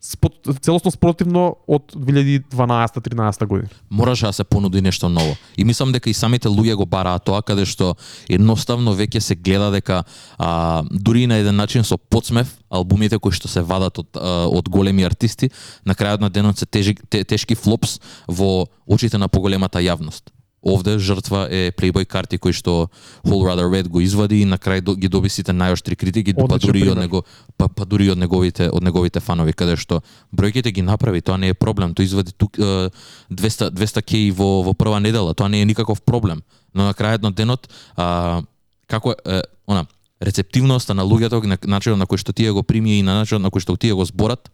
[0.00, 3.68] Спот, целосно спротивно од 2012-13 година.
[3.90, 5.36] мораше да се понуди нешто ново.
[5.58, 7.96] И мислам дека и самите луѓе го бараат тоа каде што
[8.28, 10.04] едноставно веќе се гледа дека
[10.38, 14.48] а, дури и на еден начин со подсмев албумите кои што се вадат од а,
[14.48, 15.50] од големи артисти
[15.84, 20.32] на крајот на денот се тежи, те, тешки флопс во очите на поголемата јавност.
[20.62, 22.90] Овде жртва е Playboy карти кој што
[23.24, 26.84] Whole Rather Red го извади и на крај ги доби сите најоштри критики, па дури
[26.88, 27.24] од него
[27.56, 30.02] па, па дури од неговите од неговите фанови каде што
[30.36, 32.90] бројките ги направи, тоа не е проблем, тој извади тук е,
[33.32, 36.44] 200 200 кеи во во прва недела, тоа не е никаков проблем.
[36.74, 38.42] Но на крајот на денот а,
[38.86, 39.86] како е она
[40.20, 43.50] рецептивноста на луѓето на начинот на кој што тие го прими и на начинот на
[43.50, 44.52] кој што тие го зборат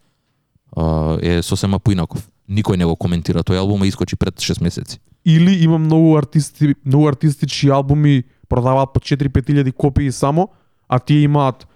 [1.22, 2.26] е сосема поинаков.
[2.48, 5.00] Никој не го коментира тој албум, а искочи пред 6 месеци.
[5.24, 10.48] Или има многу артисти, многу артисти чии албуми продаваат по 4-5 илјади копии само,
[10.88, 11.66] а тие имаат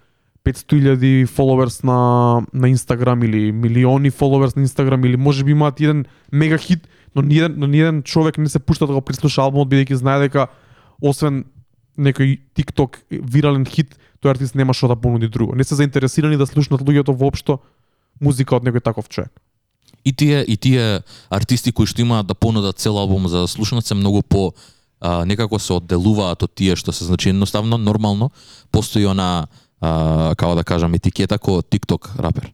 [0.45, 6.59] 500.000 followers на на Инстаграм или милиони followers на Инстаграм или можеби имаат еден мега
[6.59, 10.29] хит, но ниеден но ниеден човек не се пушта да го прислуша албумот бидејќи знае
[10.29, 10.47] дека
[11.03, 11.45] освен
[11.99, 15.57] некој TikTok вирален хит, тој артист нема што да понуди друго.
[15.57, 17.59] Не се заинтересирани да слушнат луѓето воопшто
[18.21, 19.33] музика од некој таков човек.
[20.05, 23.87] И тие и тие артисти кои што имаат да понудат цел албум за да слушнат
[23.87, 24.53] се многу по
[25.01, 28.31] а, некако се одделуваат од тие што се значи едноставно нормално
[28.71, 29.49] постои она
[29.81, 32.53] а, како да кажам етикета ко TikTok рапер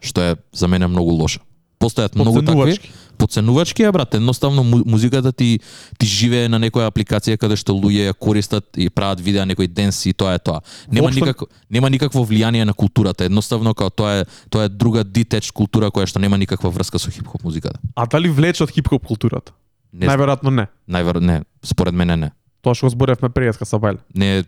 [0.00, 1.40] што е за мене многу лоша.
[1.84, 2.90] Постојат многу такви Подценувачки.
[3.18, 5.60] подценувачки е брат, едноставно му- музиката ти
[5.98, 10.06] ти живее на некоја апликација каде што луѓе ја користат и прават видеа некој денс
[10.06, 10.60] и тоа е тоа.
[10.88, 15.04] Нема Воопшто- никакво нема никакво влијание на културата, едноставно као тоа е тоа е друга
[15.04, 17.78] детач култура која што нема никаква врска со хип-хоп музиката.
[17.94, 19.52] А дали влече од хип-хоп културата?
[19.92, 20.66] Не, Најверојатно не.
[20.88, 22.30] највер, не, според мене не.
[22.62, 23.98] Тоа што го зборевме преска са Бајле.
[24.10, 24.44] Не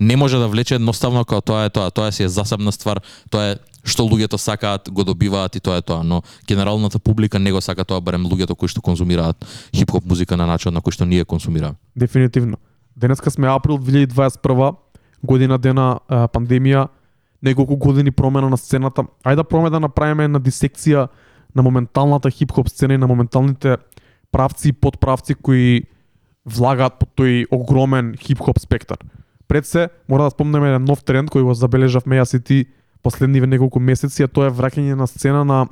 [0.00, 3.44] не може да влече едноставно као тоа е тоа, тоа си е засебна ствар, тоа
[3.46, 7.60] е што луѓето сакаат, го добиваат и тоа е тоа, но генералната публика не го
[7.60, 9.36] сака тоа, барем луѓето кои што конзумираат
[9.74, 11.76] хип-хоп музика на начин на кој што ние консумираме.
[11.96, 12.58] Дефинитивно.
[12.96, 14.76] Денеска сме април 2021
[15.22, 16.88] година дена а, пандемија,
[17.42, 19.04] неколку години промена на сцената.
[19.24, 21.08] Ајде да да направиме една дисекција
[21.54, 23.76] на моменталната хип-хоп сцена и на моменталните
[24.32, 25.82] правци и подправци кои
[26.46, 28.98] влагаат по тој огромен хип-хоп спектар.
[29.48, 32.66] Пред се, мора да спомнеме еден нов тренд кој го забележавме јас и ти
[33.02, 35.66] последниве неколку месеци, а тоа е враќање на сцена на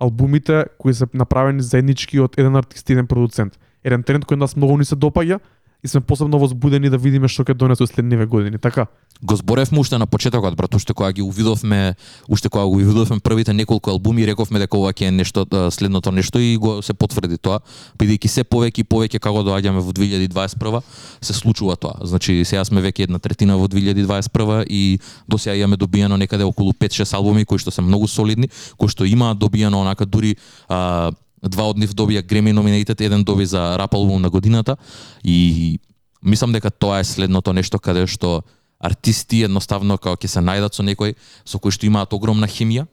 [0.00, 3.58] албумите кои се направени заеднички од еден артист и еден продуцент.
[3.84, 5.40] Еден тренд кој нас многу ни се допаѓа
[5.84, 8.86] и сме посебно возбудени да видиме што ќе донесе следниве години, така?
[9.22, 11.94] Го зборевме уште на почетокот, брат, уште кога ги увидовме,
[12.28, 16.40] уште кога го увидовме првите неколку албуми, рековме дека ова ќе е нешто следното нешто
[16.40, 17.60] и го се потврди тоа,
[18.00, 20.80] бидејќи се повеќе и повеќе како доаѓаме во 2021
[21.20, 22.00] се случува тоа.
[22.00, 26.72] Значи сега сме веќе една третина во 2021 и до сега имаме добиено некаде околу
[26.72, 28.48] 5-6 албуми кои што се многу солидни,
[28.80, 30.36] кои што имаат добиено онака дури
[30.68, 31.12] а,
[31.48, 34.76] два од нив добија Греми номинейтет, еден доби за рап албум на годината
[35.24, 35.78] и
[36.22, 38.42] мислам дека тоа е следното нешто каде што
[38.80, 42.86] артисти едноставно како ќе се најдат со некој со кој што имаат огромна хемија.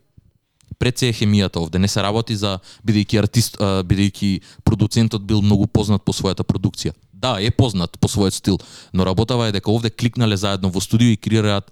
[0.79, 5.67] Пред се е хемијата овде, не се работи за бидејќи артист, бидејќи продуцентот бил многу
[5.67, 6.95] познат по својата продукција.
[7.13, 8.57] Да, е познат по својот стил,
[8.93, 11.69] но работава е дека овде кликнале заедно во студио и креираат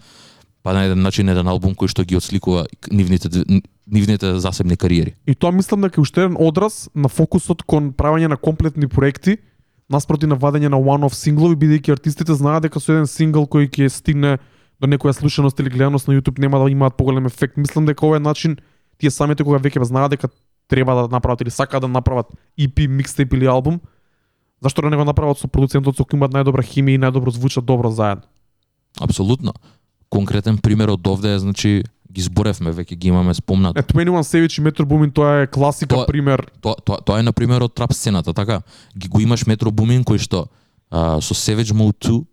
[0.63, 3.29] па на еден начин еден албум кој што ги отсликува нивните
[3.89, 5.15] нивните засебни кариери.
[5.27, 9.37] И тоа мислам дека е уште еден одраз на фокусот кон правење на комплетни проекти,
[9.89, 13.89] наспроти на вадење на one-off синглови, бидејќи артистите знаат дека со еден сингл кој ќе
[13.89, 14.37] стигне
[14.79, 17.57] до некоја слушаност или гледаност на YouTube нема да имаат поголем ефект.
[17.57, 18.59] Мислам дека овој начин
[18.99, 20.29] тие самите кога веќе знаат дека
[20.69, 22.27] треба да направат или сакаат да направат
[22.59, 23.81] EP, микстейп или албум,
[24.61, 27.65] зашто да не го направат со продуцентот со кој имаат најдобра химија и најдобро звучат
[27.65, 28.29] добро заедно.
[28.99, 29.53] Апсолутно.
[30.09, 33.79] Конкретен пример од овде е значи ги зборевме, веќе ги имаме спомнато.
[33.79, 36.45] Е, 21 Savage и Metro Boomin тоа е класика Тоа- пример.
[36.61, 38.61] тоа, тоа, тоа е на пример од трап сцената, така?
[38.97, 40.47] Ги го имаш Метро Бумин кој што
[40.91, 42.25] а, со Savage Mode 2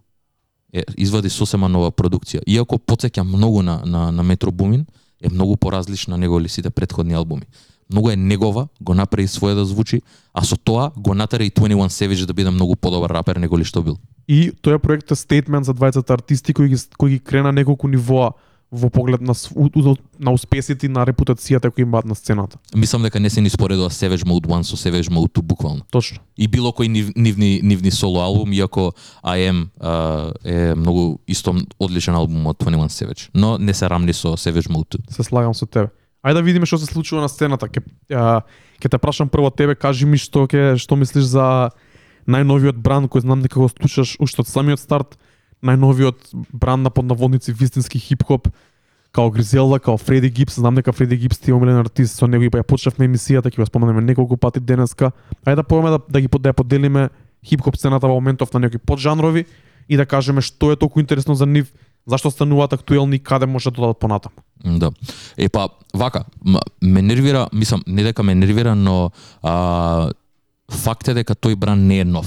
[0.72, 2.40] е, извади сосема нова продукција.
[2.46, 4.86] Иако потсеќа многу на, на, на Метро Бумин,
[5.20, 7.42] е многу поразлична него ли сите претходни албуми.
[7.92, 10.02] Многу е негова, го направи своje да звучи,
[10.34, 13.64] а со тоа го натера и 21 Savage да биде многу подобар рапер него ли
[13.64, 13.98] што бил.
[14.28, 18.34] И тој проект е стейтмент за двајцата артисти кои ги кои ги крена неколку нивоа
[18.72, 19.34] во поглед на
[20.18, 22.58] на успесите и на репутацијата кои имаат на сцената.
[22.74, 25.82] Мислам дека не се ни споредува Savage Mode 1 со Savage Mode 2 буквално.
[25.90, 26.18] Точно.
[26.36, 31.54] И било кој нив, нивни нивни соло албум, иако I Am а, е многу исто
[31.78, 35.14] одличен албум од 21 Savage, но не се рамни со Savage Mode 2.
[35.14, 35.88] Се слагам со тебе.
[36.26, 37.68] Ајде да видиме што се случува на сцената.
[37.70, 38.42] Ке, а,
[38.82, 41.70] ке те прашам прво тебе, кажи ми што ке што мислиш за
[42.26, 45.14] најновиот бранд кој знам дека го слушаш уште од самиот старт,
[45.62, 48.50] најновиот бранд на поднаводници вистински хип-хоп,
[49.14, 52.42] као Гризелда, као Фреди Гипс, знам дека Фреди Гипс ти е омилен артист, со него
[52.42, 55.12] и па ја почнавме емисијата, ќе го споменеме неколку пати денеска.
[55.46, 57.08] Ајде да пробаме да, да ги да ја поделиме
[57.46, 59.46] хип-хоп сцената во моментов на некои поджанрови
[59.88, 61.72] и да кажеме што е толку интересно за нив,
[62.06, 64.42] зашто стануваат актуелни и каде може да додат понатаму.
[64.66, 64.90] Да.
[65.38, 66.24] Е па, вака,
[66.82, 69.10] ме нервира, мислам, не дека ме нервира, но
[69.42, 70.10] а,
[70.70, 72.26] факт е дека тој бран не е нов.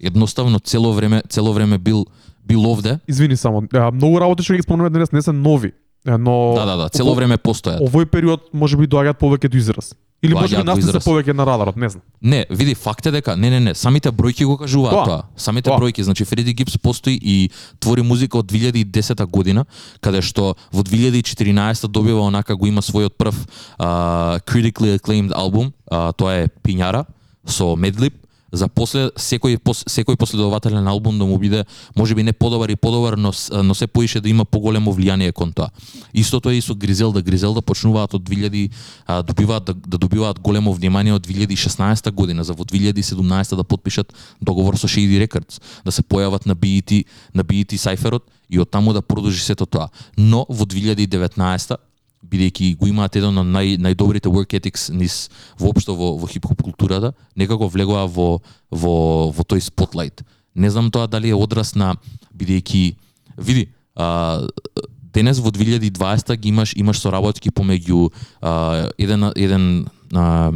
[0.00, 2.06] Едноставно цело време цело време бил
[2.46, 2.98] бил овде.
[3.08, 5.72] Извини само, многу работи што ги спомнуваме денес не се нови,
[6.04, 7.80] но Да, да, да, цело време постојат.
[7.82, 9.94] овој период може би доаѓаат повеќе до израз.
[10.22, 12.02] Или може би нас се повеќе на радарот, не знам.
[12.22, 15.04] Не, види, факт е дека не, не, не, самите бројки го кажуваат Тоа.
[15.04, 15.22] тоа.
[15.36, 15.78] Самите Тоа.
[15.78, 17.50] бројки, значи Фреди Гипс постои и
[17.80, 19.66] твори музика од 2010 година,
[20.00, 23.36] каде што во 2014 добива онака го има својот прв
[23.78, 27.04] а, critically acclaimed албум, а, тоа е Пињара
[27.46, 31.64] со Медлип, за после секој пос, секој последователен албум да му биде
[31.96, 33.32] можеби не подобар и подобар, но
[33.62, 35.70] но се поише да има поголемо влијание кон тоа.
[36.14, 37.22] Истото е и со Гризелда.
[37.22, 38.70] Гризелда почнуваат од 2000
[39.06, 44.14] а, добиваат да, да добиваат големо внимание од 2016 година за во 2017 да подпишат
[44.40, 47.04] договор со Shady Records, да се појават на BET
[47.34, 49.88] на BET Cypherот и од таму да продолжи сето тоа.
[50.16, 51.76] Но во 2019
[52.24, 57.12] бидејќи го имаат еден од нај, најдобрите work ethics низ воопшто во, во хип-хоп културата,
[57.36, 58.96] некако влегоа во, во,
[59.30, 60.24] во тој спотлайт.
[60.54, 61.94] Не знам тоа дали е одраз на,
[62.34, 62.96] бидејќи,
[63.36, 64.46] види, а,
[65.16, 69.64] денес во 2020 ги имаш имаш соработки помеѓу а, еден еден
[70.12, 70.52] а,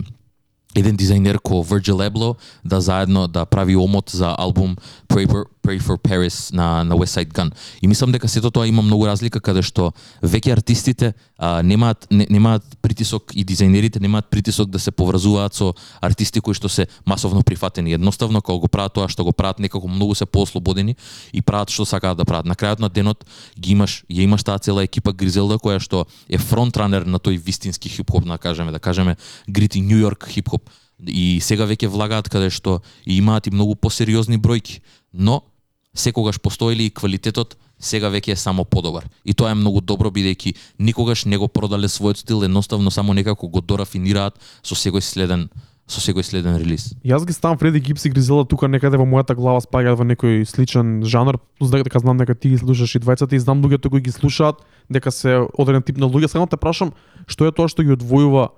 [0.77, 4.77] еден дизајнер ко Virgil Abloh да заедно да прави омот за албум
[5.09, 7.53] Paper Pray for Paris на на West Side Gun.
[7.83, 9.93] И мислам дека сето тоа има многу разлика каде што
[10.23, 15.75] веќе артистите а, немаат не, немаат притисок и дизајнерите немаат притисок да се поврзуваат со
[16.01, 17.93] артисти кои што се масовно прифатени.
[17.93, 20.97] Едноставно кога го прават тоа што го прават некако многу се поослободени
[21.33, 22.47] и прават што сакаат да прават.
[22.47, 23.25] На крајот на денот
[23.59, 27.89] ги имаш ја имаш таа цела екипа Гризелда која што е фронтранер на тој вистински
[27.89, 29.17] хип-хоп, да кажеме, да кажеме
[29.49, 30.71] грити Нью Йорк хип-хоп.
[31.07, 34.81] И сега веќе влагаат каде што и имаат и многу посериозни бројки,
[35.13, 35.43] но
[36.01, 39.09] секогаш постоели и квалитетот сега веќе е само подобар.
[39.25, 43.49] И тоа е многу добро бидејќи никогаш не го продале својот стил, едноставно само некако
[43.49, 45.49] го дорафинираат со секој следен
[45.91, 46.93] со секој следен релиз.
[47.03, 50.45] Јас ги ставам Фреди Гипс и Гризела тука некаде во мојата глава спаѓаат во некој
[50.47, 54.01] сличен жанр, плюс дека знам дека ти ги слушаш и двајцата и знам луѓето кои
[54.01, 56.31] ги слушаат, дека се одреден тип на луѓе.
[56.31, 56.95] Само те прашам,
[57.27, 58.53] што е тоа што ги одвојува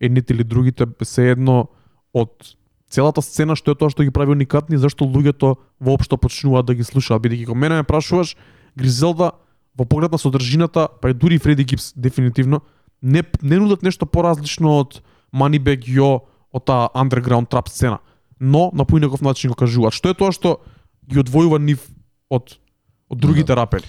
[0.00, 1.68] едните или другите се едно
[2.16, 2.56] од
[2.92, 6.84] целата сцена, што е тоа што ги прави уникатни, зашто луѓето воопшто почнуваат да ги
[6.84, 7.24] слушаат.
[7.24, 8.36] Бидејќи кога мене ме прашуваш,
[8.76, 9.32] Гризелда
[9.76, 12.60] во поглед на содржината, па и дури Фреди Гипс дефинитивно,
[13.02, 15.02] не не нудат нешто поразлично од
[15.32, 17.98] Moneybag Yo, од таа underground трап сцена,
[18.40, 19.96] но на поинаков начин го кажуваат.
[19.96, 20.60] Што е тоа што
[21.08, 21.80] ги одвојува нив
[22.28, 22.60] од
[23.08, 23.88] од другите рапери?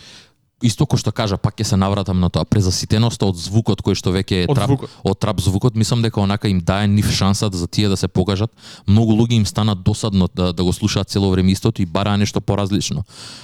[0.63, 4.13] Исто кој што кажа, пак ќе се навратам на тоа, презаситеноста од звукот кој што
[4.15, 4.89] веќе е Од трап, звукот.
[5.03, 8.51] од трап звукот, мислам дека онака им дае нив шансата за тие да се покажат.
[8.87, 12.41] Многу луѓе им стана досадно да, да го слушаат цело време истото и бараа нешто
[12.41, 13.03] поразлично.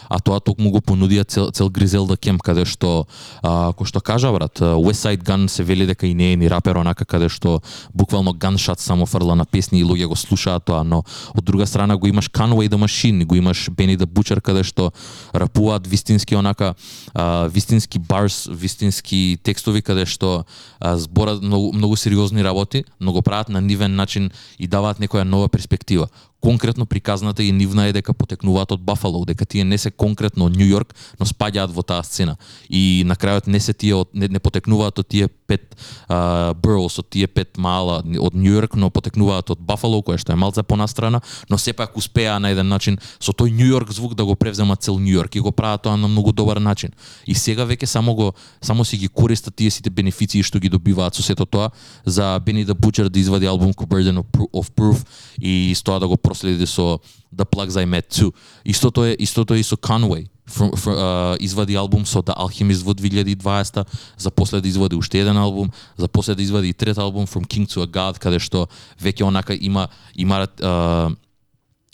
[0.09, 3.05] А тоа токму го понудија цел, цел Гризелда Кемп, каде што,
[3.43, 6.49] а, кој што кажа брат, West Side Gun се вели дека и не е ни
[6.49, 7.59] рапер онака каде што
[7.93, 11.03] буквално ганшат само фрла на песни и луѓе го слушаат тоа, но
[11.35, 14.91] од друга страна го имаш Conway the Machine, го имаш Benny the Butcher каде што
[15.33, 16.75] рапуваат вистински онака
[17.13, 20.45] а, вистински барс, вистински текстови каде што
[20.79, 25.23] а, зборат многу, многу сериозни работи, но го прават на нивен начин и даваат некоја
[25.23, 26.09] нова перспектива.
[26.41, 30.55] Конкретно приказната и нивна е дека потекнуваат од Бафало, дека тие не се конкретно од
[30.55, 32.37] Нью Йорк, но спаѓаат во таа сцена.
[32.69, 35.75] И на крајот не се тие од, не, не потекнуваат од тие пет
[36.07, 40.31] а, boroughs, од тие пет мала од Нью Йорк, но потекнуваат од Бафало, која што
[40.31, 44.25] е малце понастрана, но сепак успеа на еден начин со тој Нью Йорк звук да
[44.25, 46.95] го превземат цел Нью Йорк и го прават тоа на многу добар начин.
[47.27, 51.15] И сега веќе само го само си ги користат тие сите бенефиции што ги добиваат
[51.15, 51.71] со сето тоа
[52.05, 55.05] за Benny the Butcher да извади албум Burden of of Proof
[55.41, 56.99] и с тоа да го проследи со
[57.33, 58.33] The Plugs I Met Too.
[58.65, 60.27] Истото е истото е и со Conway.
[60.49, 63.85] From, from, uh, извади албум со The Alchemist во 2020,
[64.17, 67.45] за после да извади уште еден албум, за после да извади и трет албум From
[67.45, 68.67] King to a God, каде што
[69.01, 71.15] веќе онака има има uh,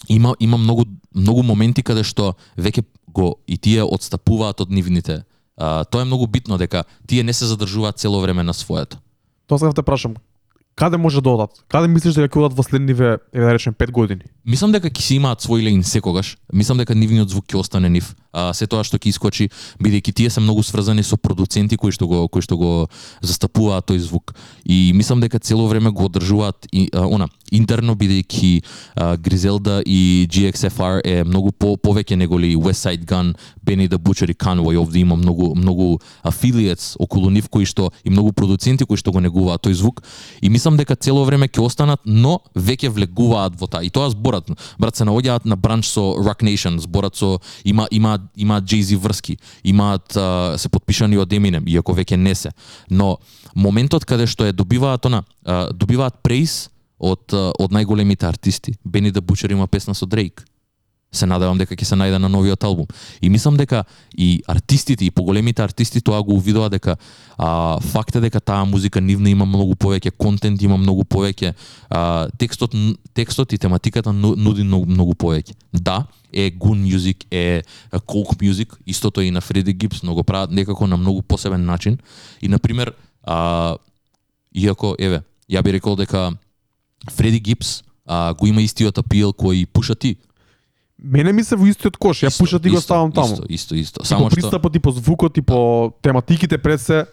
[0.08, 0.84] има има многу
[1.16, 5.24] многу моменти каде што веќе го и тие одстапуваат од нивните
[5.58, 8.98] А, тоа е многу битно дека тие не се задржуваат цело време на своето.
[9.48, 10.16] Тоа сакав да прашам,
[10.76, 11.51] каде може да одат?
[11.71, 14.28] Каде мислиш дека ќе одат во следниве, еве да речем 5 години?
[14.45, 16.36] Мислам дека ќе си имаат свој лейн секогаш.
[16.53, 18.13] Мислам дека нивниот звук ќе остане нив.
[18.36, 19.49] А, се тоа што ќе искочи,
[19.80, 22.71] бидејќи тие се многу сврзани со продуценти кои што го кои што го
[23.23, 24.36] застапуваат тој звук.
[24.65, 28.64] И мислам дека цело време го одржуваат и а, она интерно бидејќи
[29.18, 32.56] Гризелда и GXFR е многу по повеќе неголи.
[32.56, 33.34] West Side Gun,
[33.66, 38.10] Benny the Butcher и Conway овде има многу многу affiliates околу нив кои што и
[38.10, 40.04] многу продуценти кои што го негуваат тој звук
[40.41, 43.84] и мислам дека цело време ќе останат, но веќе влегуваат во таа.
[43.84, 48.20] И тоа зборат, брат се наоѓаат на бранч со Rock Nation, зборат со има има
[48.36, 52.52] има Jay-Z врски, имаат а, се подпишани од Eminem, иако веќе не се.
[52.89, 53.18] Но
[53.56, 56.70] моментот каде што е добиваат она, а, добиваат прейс
[57.00, 58.76] од од најголемите артисти.
[58.84, 60.46] Бени да Бучер има песна со Дрейк.
[61.16, 62.88] Се надевам дека ќе се најде на новиот албум.
[63.22, 63.84] И мислам дека
[64.18, 66.98] и артистите и поголемите артисти тоа го увидоа дека
[67.38, 71.54] а, факт е дека таа музика нивна има многу повеќе контент, има многу повеќе
[71.89, 72.76] а, текстот
[73.14, 75.56] текстот и тематиката нуди многу, многу повеќе.
[75.72, 80.14] Да, е Goon Music, е е Coke Music, истото е и на Фреди Гибс но
[80.14, 81.98] го прават некако на многу посебен начин.
[82.41, 82.93] И на пример,
[83.24, 83.78] а,
[84.54, 86.34] иако еве, ја би рекол дека
[87.12, 90.18] Фреди Гипс а, го има истиот апил кој пуша ти.
[90.98, 93.36] Мене ми се во истиот кош, ја Исто, пушат и го ставам таму.
[93.36, 94.00] Исто, исто, исто.
[94.04, 97.06] И Само по што пристапот и по звукот и по тематиките пред се,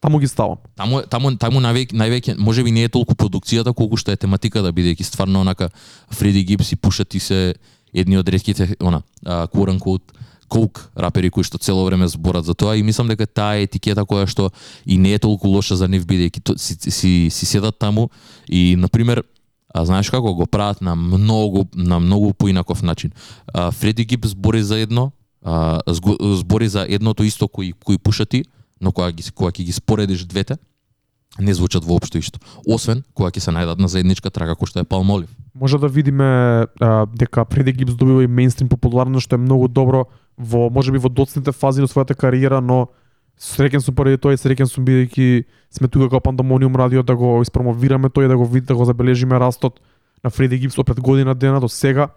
[0.00, 0.58] таму ги ставам.
[0.76, 5.02] таму таму таму највеќе највеќе можеби не е толку продукцијата колку што е тематиката бидејќи
[5.02, 5.70] стварно онака
[6.10, 7.54] Фреди Гипс и пуша ти се
[7.94, 10.02] едни од ретките она quote
[10.44, 13.64] unquote коук рапери кои што цело време зборат за тоа и мислам дека таа е
[13.64, 14.50] етикета која што
[14.86, 18.10] и не е толку лоша за нив бидејќи си, си, си седат таму
[18.48, 19.22] и на пример
[19.74, 23.10] А знаеш како го прават на многу на многу поинаков начин.
[23.54, 25.10] А, Фреди Гиб збори за едно,
[25.42, 25.80] а,
[26.38, 28.44] збори за едното исто кој кој пушати
[28.80, 30.56] но кога ги кога ќе ги споредиш двете,
[31.38, 32.38] не звучат воопшто исто.
[32.66, 35.30] Освен кога ќе се најдат на заедничка трака кој што е Палмолив.
[35.54, 36.24] Може да видиме
[36.80, 40.06] а, дека Фреди Гибс добива и мейнстрим популарност што е многу добро
[40.36, 42.88] во можеби во доцните фази на својата кариера, но
[43.38, 47.40] среќен сум поради тоа и среќен сум бидејќи сме тука како Пандамониум радио да го
[47.42, 49.80] испромовираме тој и да го види да го забележиме растот
[50.24, 52.08] на Фреди Гибс од пред година дена до сега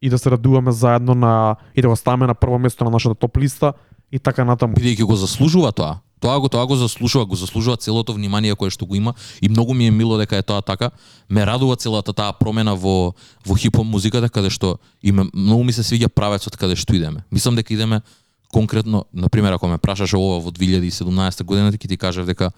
[0.00, 3.14] и да се радуваме заедно на и да го ставиме на прво место на нашата
[3.14, 3.72] топ листа
[4.12, 4.74] и така натаму.
[4.74, 6.00] Бидејќи го заслужува тоа.
[6.24, 9.12] Тоа го тоа го заслужува, го заслужува целото внимание кое што го има
[9.44, 10.88] и многу ми е мило дека е тоа така.
[11.28, 13.12] Ме радува целата таа промена во
[13.44, 17.28] во хип-хоп музиката каде што име многу ми се свиѓа правецот каде што идеме.
[17.28, 18.00] Мислам дека идеме
[18.48, 22.52] конкретно, на пример, ако ме прашаш ова во 2017 година, ќе ти кажав дека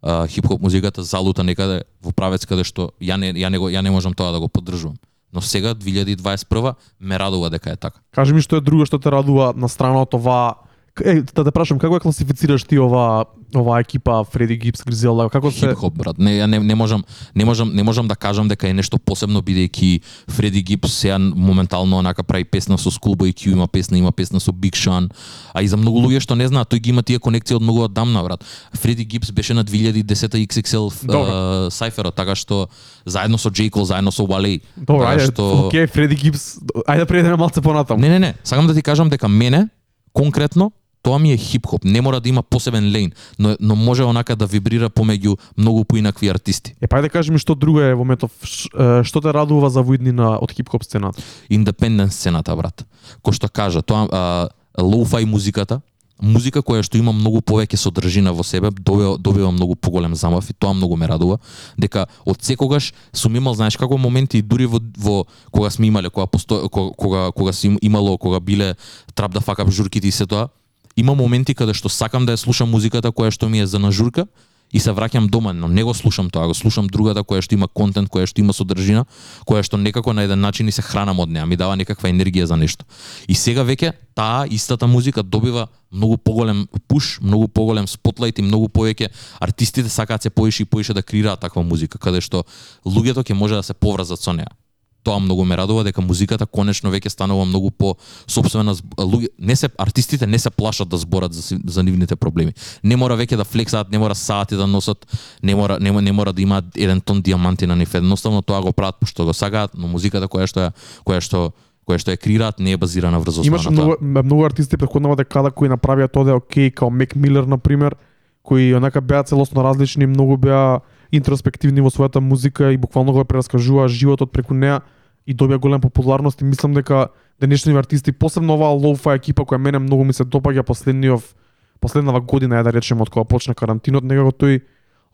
[0.00, 3.84] а, хип-хоп музиката залута некаде во правец каде што ја не ја не го ја
[3.84, 4.96] не можам тоа да го поддржувам.
[5.32, 8.00] Но сега 2021 ме радува дека е така.
[8.16, 10.69] Кажи ми што е друго што те радува на страна од ова
[11.04, 13.24] Е, да те прашам, како ја класифицираш ти ова
[13.56, 15.28] ова екипа Фреди Гибс Гризелда?
[15.30, 16.18] Како се хип-хоп брат.
[16.18, 19.42] Не, ја не, не можам не можам не можам да кажам дека е нешто посебно
[19.42, 24.40] бидејќи Фреди Гипс сега моментално онака прави песна со Schoolboy Q, има песна, има песна
[24.40, 25.10] со Big Sean,
[25.54, 27.86] а и за многу луѓе што не знаат, тој ги има тие конекции од многу
[27.86, 28.44] одамна брат.
[28.74, 30.04] Фреди Гипс беше на 2010
[30.46, 32.68] XXL uh, така што
[33.06, 33.70] заедно со J.
[33.70, 34.60] Cole, заедно со Wale.
[34.76, 38.00] Добро, така ајде, што окей, Фреди Гибс, ајде да преидеме малце понатаму.
[38.00, 39.68] Не, не, не, сакам да ти кажам дека мене
[40.12, 40.72] конкретно
[41.02, 44.46] тоа ми е хип-хоп, не мора да има посебен лейн, но но може онака да
[44.46, 46.74] вибрира помеѓу многу поинакви артисти.
[46.80, 50.38] Е, па да кажи ми што друго е во е, што те радува за воиднина
[50.40, 51.22] од хип-хоп сцената?
[51.48, 52.84] индепендент сцената, брат.
[53.24, 54.48] Кој што кажа, тоа а,
[54.78, 55.80] лоу-фај музиката,
[56.20, 60.52] музика која што има многу повеќе содржина во себе, добива, добива многу поголем замав и
[60.52, 61.38] тоа многу ме радува,
[61.78, 66.26] дека од секогаш сум имал, знаеш како моменти дури во, во кога сме имале, кога
[66.26, 68.74] посто, кога кога, кога си им- имало, кога биле
[69.14, 70.48] трап да факап журките и се тоа,
[70.96, 74.26] има моменти каде што сакам да ја слушам музиката која што ми е за нажурка
[74.72, 77.68] и се враќам дома, но не го слушам тоа, го слушам другата која што има
[77.68, 79.04] контент, која што има содржина,
[79.46, 82.46] која што некако на еден начин и се хранам од неа, ми дава некаква енергија
[82.46, 82.86] за нешто.
[83.28, 88.68] И сега веќе таа истата музика добива многу поголем пуш, многу поголем спотлайт и многу
[88.68, 89.10] повеќе
[89.40, 92.44] артистите сакаат се поише и поише да креираат таква музика, каде што
[92.86, 94.54] луѓето ќе може да се поврзат со неа
[95.02, 97.94] тоа многу ме радува дека музиката конечно веќе станува многу по
[98.26, 102.52] собствена луѓе не се артистите не се плашат да зборат за, за нивните проблеми.
[102.84, 105.06] Не мора веќе да флексаат, не мора сати да носат,
[105.42, 107.94] не мора не, не мора да имаат еден тон диаманти на нив.
[107.94, 110.70] Едноставно тоа го прават пошто го сакаат, но музиката која што е
[111.06, 111.52] која што
[111.88, 115.24] која што е креираат не е базирана врз основа Имаше многу, многу артисти претходнава да
[115.24, 117.96] декада кои направија тоа да е окей, као Мек Милер на пример,
[118.42, 120.80] кои онака беа целосно различни, многу беа
[121.12, 124.80] интроспективни во својата музика и буквално го прераскажува животот преку неа
[125.26, 127.08] и добија голема популарност и мислам дека
[127.40, 131.34] денешни артисти, посебно оваа лоуфа екипа која мене многу ми се допаѓа последниот
[131.80, 134.60] последнава година е да речеме од кога почна карантинот, некако тој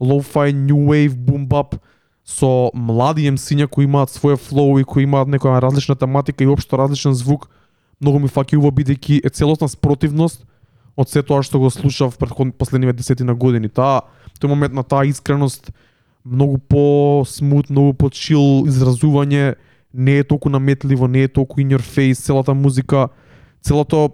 [0.03, 1.79] лоуфај, new wave, boom bap
[2.27, 6.77] со млади емсиња кои имаат своја флоу и кои имаат некоја различна тематика и општо
[6.79, 7.49] различен звук,
[8.01, 10.43] многу ми фаќува бидејќи е целосна спротивност
[10.97, 13.69] од се тоа што го слушав пред последниве десетина години.
[13.69, 14.03] Таа
[14.41, 15.73] тој момент на таа искреност
[16.25, 19.55] многу по смут, многу по чил изразување,
[19.95, 23.09] не е толку наметливо, не е толку in your face, целата музика,
[23.63, 24.11] целото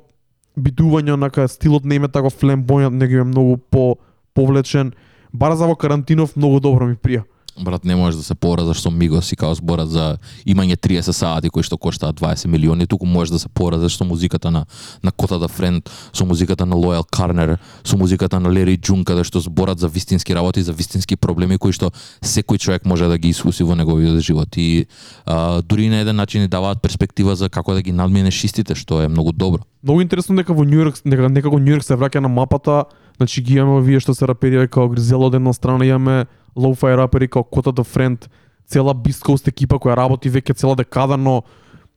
[0.58, 3.96] битување на стилот не име тако флембојант, него е многу по
[4.34, 4.92] повлечен.
[5.32, 7.24] Бара за во карантинов многу добро ми прија.
[7.60, 10.16] Брат, не можеш да се поразаш со Мигос и као зборат за
[10.48, 14.50] имање 30 сати кои што коштаат 20 милиони, туку можеш да се поразаш со музиката
[14.50, 14.64] на
[15.02, 19.24] на Кота да Френд, со музиката на Лојал Карнер, со музиката на Лери Джун, каде
[19.24, 21.92] што зборат за вистински работи, за вистински проблеми кои што
[22.24, 24.56] секој човек може да ги искуси во неговиот живот.
[24.56, 24.86] И
[25.26, 29.02] а, дури на еден начин ни даваат перспектива за како да ги надминеш истите, што
[29.02, 29.60] е многу добро.
[29.82, 32.84] Многу интересно дека во Њујорк, дека некако Њујорк се враќа на мапата,
[33.16, 36.26] значи ги имаме вие што се рапери како Гризел од една страна, имаме
[36.56, 38.28] лоу-фај рапери како Кота да Френд,
[38.66, 41.42] цела Beast Coast екипа која работи веќе цела декада, но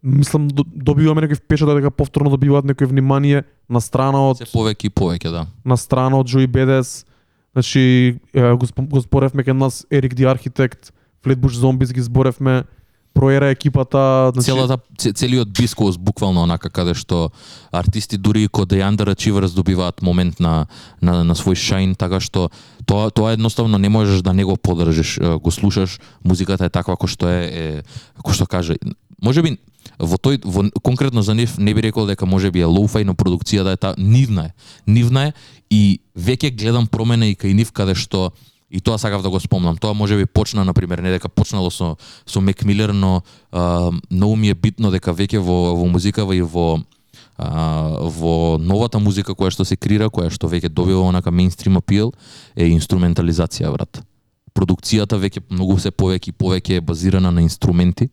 [0.03, 4.85] мислам до- добиваме некој впечаток дека повторно добиваат некој внимание на страна од Се повеќе
[4.85, 5.47] и повеќе, да.
[5.65, 7.05] на страна од Джои Бедес.
[7.53, 10.91] Значи го, го зборевме кај нас Ерик Ди Архитект,
[11.23, 12.63] Флетбуш Зомбис ги зборевме,
[13.15, 17.31] проера екипата, значи Целата целиот бискос буквално онака каде што
[17.71, 20.67] артисти дури и код The Under добиваат момент на
[21.01, 22.51] на на свој шајн, така што
[22.85, 27.07] тоа тоа едноставно не можеш да не го подржиш, го слушаш, музиката е таква кој
[27.07, 27.83] што е, е
[28.19, 28.75] кој што каже,
[29.23, 29.57] можеби
[29.99, 33.15] во тој во конкретно за нив не би рекол дека може би е лоуфај, но
[33.15, 34.53] продукцијата е та нивна е.
[34.87, 35.33] Нивна е
[35.69, 38.33] и веќе гледам промена и кај нив каде што
[38.71, 39.77] И тоа сакав да го спомнам.
[39.77, 43.91] Тоа може би почна на пример не дека почнало со со Мек Милер, но а,
[44.11, 46.81] многу ми е битно дека веќе во во музикава и во
[47.37, 52.13] а, во новата музика која што се крира, која што веќе добива онака мейнстрим апил
[52.55, 54.01] е инструментализација брат.
[54.55, 58.09] Продукцијата веќе многу се повеќе и повеќе е базирана на инструменти.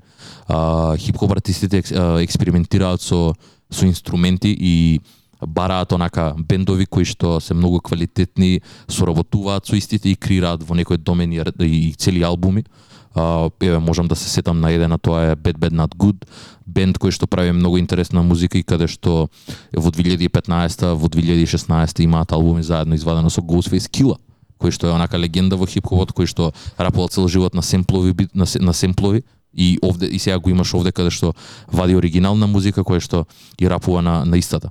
[0.48, 1.82] А, хип-хоп артистите
[2.20, 3.34] експериментираат со
[3.72, 5.00] со инструменти и
[5.46, 10.98] бараат онака бендови кои што се многу квалитетни, соработуваат со истите и креираат во некој
[10.98, 12.64] домен и, и цели албуми.
[13.12, 16.24] Uh, еве можам да се сетам на еден, а тоа е Bad Bad Not Good,
[16.66, 19.28] бенд кој што прави многу интересна музика и каде што
[19.76, 24.16] во 2015 во 2016 имаат албуми заедно извадено со Ghostface Killa
[24.62, 28.46] кој што е онака легенда во хип-хопот, кој што рапува цел живот на семплови, на,
[28.60, 31.34] на семплови и овде и сега го имаш овде каде што
[31.68, 33.26] вади оригинална музика која што
[33.58, 34.70] и рапува на на истата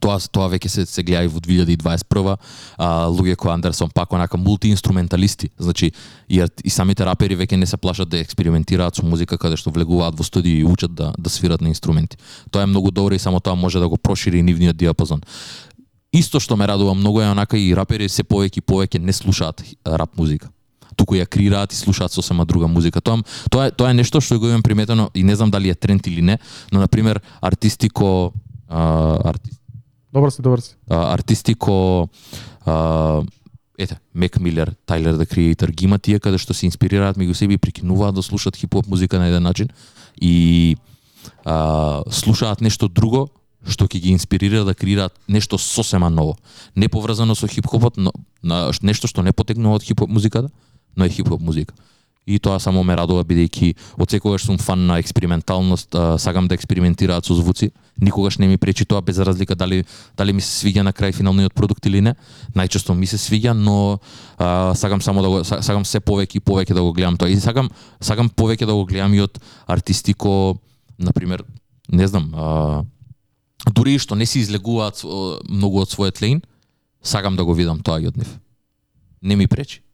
[0.00, 2.36] тоа тоа веќе се се гледа и во 2021
[2.76, 5.50] а, луѓе кои Андерсон пак онака мултиинструменталисти.
[5.58, 5.92] Значи
[6.28, 10.18] и, и самите рапери веќе не се плашат да експериментираат со музика каде што влегуваат
[10.18, 12.16] во студио и учат да да свират на инструменти.
[12.50, 15.22] Тоа е многу добро и само тоа може да го прошири нивниот диапазон.
[16.12, 19.62] Исто што ме радува многу е онака и рапери се повеќе и повеќе не слушаат
[19.86, 20.50] рап музика.
[20.96, 23.00] Туку ја креираат и слушаат сосема друга музика.
[23.00, 25.74] Тоа тоа е тоа е нешто што го имам приметено и не знам дали е
[25.74, 26.38] тренд или не,
[26.72, 28.32] но на пример артисти ко
[28.68, 29.50] а, арти,
[30.16, 30.74] добар си, добар си.
[30.90, 32.08] а, артисти ко
[32.64, 33.22] а,
[33.78, 37.54] ете, Мек Милер, Тайлер the Creator, ги има тие каде што се инспирираат меѓу себе
[37.54, 39.68] и прикинуваат да слушаат хип-хоп музика на еден начин
[40.20, 40.76] и
[41.44, 43.28] а, слушаат нешто друго
[43.66, 46.36] што ќе ги инспирира да креираат нешто сосема ново.
[46.76, 48.12] Не поврзано со хип-хопот, но
[48.42, 50.50] на нешто што не потекнува од хип-хоп музиката,
[50.96, 51.74] но е хип-хоп музика.
[52.26, 53.68] И тоа само ме радува бидејќи
[54.02, 57.70] од секогаш сум фан на експерименталност, а, сакам да експериментираат со звуци.
[58.02, 59.84] Никогаш не ми пречи тоа без разлика дали
[60.16, 62.16] дали ми се свиѓа на крај финалниот продукт или не.
[62.56, 64.00] Најчесто ми се свиѓа, но
[64.38, 67.30] а, сакам само да го сакам се повеќе и повеќе да го гледам тоа.
[67.30, 67.70] И сакам
[68.00, 70.58] сакам повеќе да го гледам и од артисти ко
[70.98, 71.44] на пример,
[71.88, 72.82] не знам, а,
[73.70, 75.06] дури и што не си излегуваат
[75.46, 76.42] многу од својот лейн,
[77.06, 78.34] сакам да го видам тоа и од нив.
[79.22, 79.85] Не ми пречи.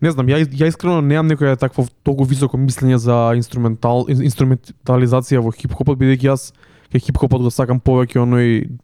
[0.00, 5.52] Не знам, ја, ја искрено немам некоја такво толку високо мислење за инструментал инструментализација во
[5.52, 6.50] хип-хопот бидејќи јас
[6.90, 8.78] ке хип-хопот го сакам повеќе оној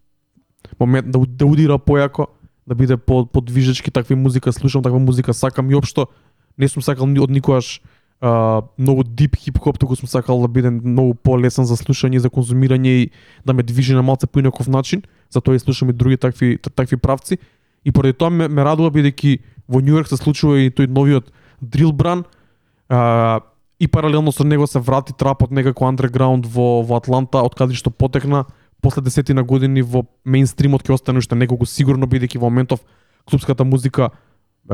[0.78, 2.28] момент да, да удира појако,
[2.66, 6.08] да биде по подвижечки такви музика, слушам таква музика, сакам и општо
[6.56, 7.80] не сум сакал од никогаш
[8.20, 12.94] а, многу дип хип-хоп, туку сум сакал да биде многу полесен за слушање за конзумирање
[13.04, 13.10] и
[13.44, 17.38] да ме движи на малце поинаков начин, затоа и слушам и други такви такви правци.
[17.84, 19.38] И поради тоа ме, ме радува бидејќи
[19.68, 22.24] во Њујорк се случува и тој новиот дрил бран
[22.88, 23.40] а,
[23.78, 27.90] и паралелно со него се врати трапот некако андерграунд во во Атланта од каде што
[27.90, 28.46] потекна
[28.80, 32.80] после десетина години во мейнстримот ќе остане уште неколку сигурно бидејќи во моментов
[33.24, 34.10] клубската музика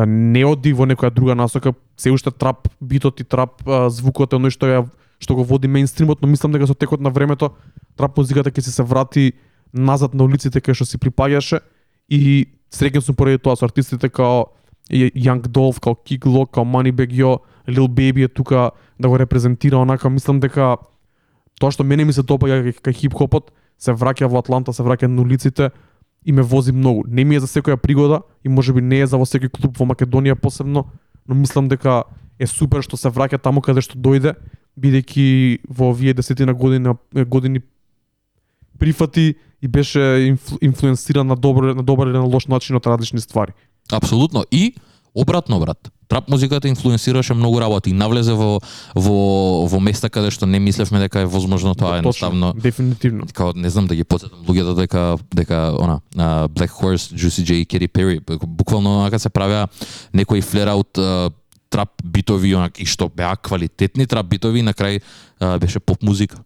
[0.07, 4.37] не оди во некоја друга насока, се уште трап битот и трап а, звукот е
[4.37, 4.85] оној што ја
[5.23, 7.53] што го води мейнстримот, но мислам дека со текот на времето
[7.97, 9.33] трап музиката ќе се се врати
[9.73, 11.61] назад на улиците кај што си припаѓаше
[12.09, 14.49] и среќен сум поради тоа со артистите као
[14.93, 17.39] Young Dolph, као Kick Lock, као Moneybag Yo,
[17.69, 18.71] Lil Baby е тука
[19.01, 20.77] да го репрезентира онака, мислам дека
[21.61, 25.23] тоа што мене ми се допаѓа кај- хип-хопот, се враќа во Атланта, се враќа на
[25.23, 25.71] улиците
[26.25, 27.05] и ме вози многу.
[27.09, 29.87] Не ми е за секоја пригода и можеби не е за во секој клуб во
[29.87, 30.87] Македонија посебно,
[31.27, 32.05] но мислам дека
[32.39, 34.35] е супер што се враќа таму каде што дојде,
[34.79, 37.63] бидејќи во овие десетина години години
[38.79, 43.21] прифати и беше инфлу, инфлуенсиран на добар на добар или на лош начин од различни
[43.21, 43.53] ствари.
[43.93, 44.45] Апсолутно.
[44.51, 44.75] И
[45.15, 45.93] обратно брат.
[46.09, 48.61] Трап музиката инфлуенсираше многу работи и навлезе во
[48.95, 52.53] во во места каде што не мислевме дека е возможно тоа едноставно.
[52.53, 53.27] Точно, дефинитивно.
[53.33, 57.53] Као не знам да ги потсетам луѓето дека дека она а, Black Horse, Juicy J
[57.55, 59.69] и Katy Perry буквално онака се правеа
[60.13, 60.99] некои флер аут
[61.71, 65.01] трап битови онак и што беа квалитетни трап битови на крај
[65.41, 66.37] а, беше поп музика.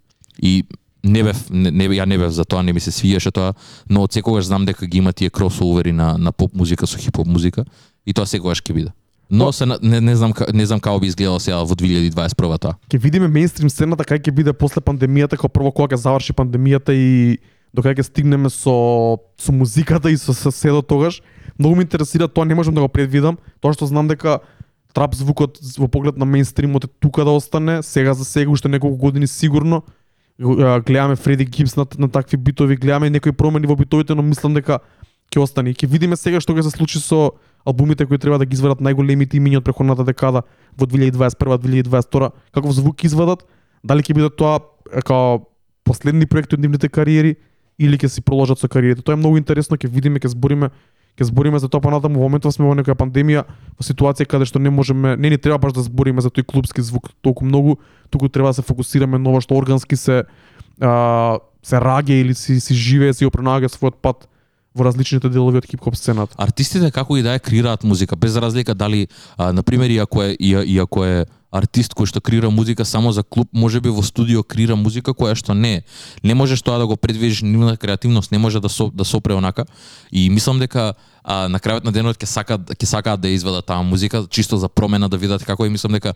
[0.43, 0.65] И
[1.07, 3.55] не бев не, не ја не бев за тоа, не ми се свиеше тоа,
[3.91, 7.27] но од секогаш знам дека ги има тие кросовери на на поп музика со хип-хоп
[7.27, 7.65] музика
[8.07, 8.93] и тоа секогаш ќе биде.
[9.31, 12.75] Но се на- не, не знам не знам како би изгледало сега во 2021 тоа.
[12.91, 16.95] Ќе видиме мејнстрим сцената кај ќе биде после пандемијата, како прво кога ќе заврши пандемијата
[16.95, 17.39] и
[17.75, 21.23] до кај ќе стигнеме со со музиката и со, со се до тогаш.
[21.59, 24.39] Многу ме интересира тоа, не можам да го предвидам, тоа што знам дека
[24.95, 28.97] трап звукот во поглед на мејнстримот е тука да остане, сега за сега уште неколку
[28.97, 29.83] години сигурно.
[30.39, 34.81] Гледаме Фреди Гибс на, на такви битови, гледаме некои промени во битовите, но мислам дека
[35.33, 35.73] ќе остане.
[35.73, 37.33] Ќе видиме сега што ќе се случи со
[37.67, 40.45] албумите кои треба да ги извадат најголемите имиња од преходната декада
[40.77, 43.47] во 2021-2022, каков звук извадат,
[43.83, 44.61] дали ќе биде тоа
[44.93, 45.49] како
[45.87, 47.37] последни проекти од нивните кариери
[47.79, 49.03] или ќе си продолжат со кариерите.
[49.03, 50.71] Тоа е многу интересно, ќе видиме, ќе збориме
[51.17, 53.47] ќе збориме за тоа па понатаму во моментов сме во некоја пандемија,
[53.77, 56.85] во ситуација каде што не можеме, не ни треба баш да збориме за тој клубски
[56.85, 57.79] звук толку многу,
[58.11, 60.25] туку треба да се фокусираме на ова што органски се
[60.81, 64.29] а, се раѓа или си, си живее, си го пронаѓа својот пат
[64.77, 66.37] во различните делови од хип-хоп сцената.
[66.37, 70.23] артистите како и да ја креираат музика без разлика дали а, на пример и ако
[70.23, 73.89] е и, и ако е артист кој што креира музика само за клуб, може би
[73.89, 75.83] во студио креира музика која што не е.
[76.25, 79.65] Не можеш тоа да го предвидиш, нивната креативност не може да со, да сопре онака.
[80.13, 83.83] И мислам дека а, на крајот на денот ќе сакаат ќе сакаат да извадат таа
[83.83, 86.15] музика чисто за промена да видат како и мислам дека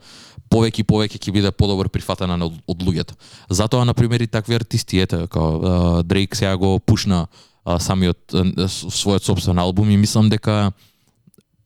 [0.50, 3.16] повеќе и повеќе ќе биде подобро прифатена од, од луѓето.
[3.50, 7.26] Затоа на пример и такви артисти ете како Дрейк сега го пушна
[7.64, 10.72] а, самиот а, својот собствен албум и мислам дека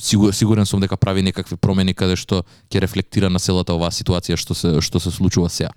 [0.03, 4.36] сигур, сигурен сум дека прави некакви промени каде што ќе рефлектира на целата оваа ситуација
[4.36, 5.70] што се што се случува сега.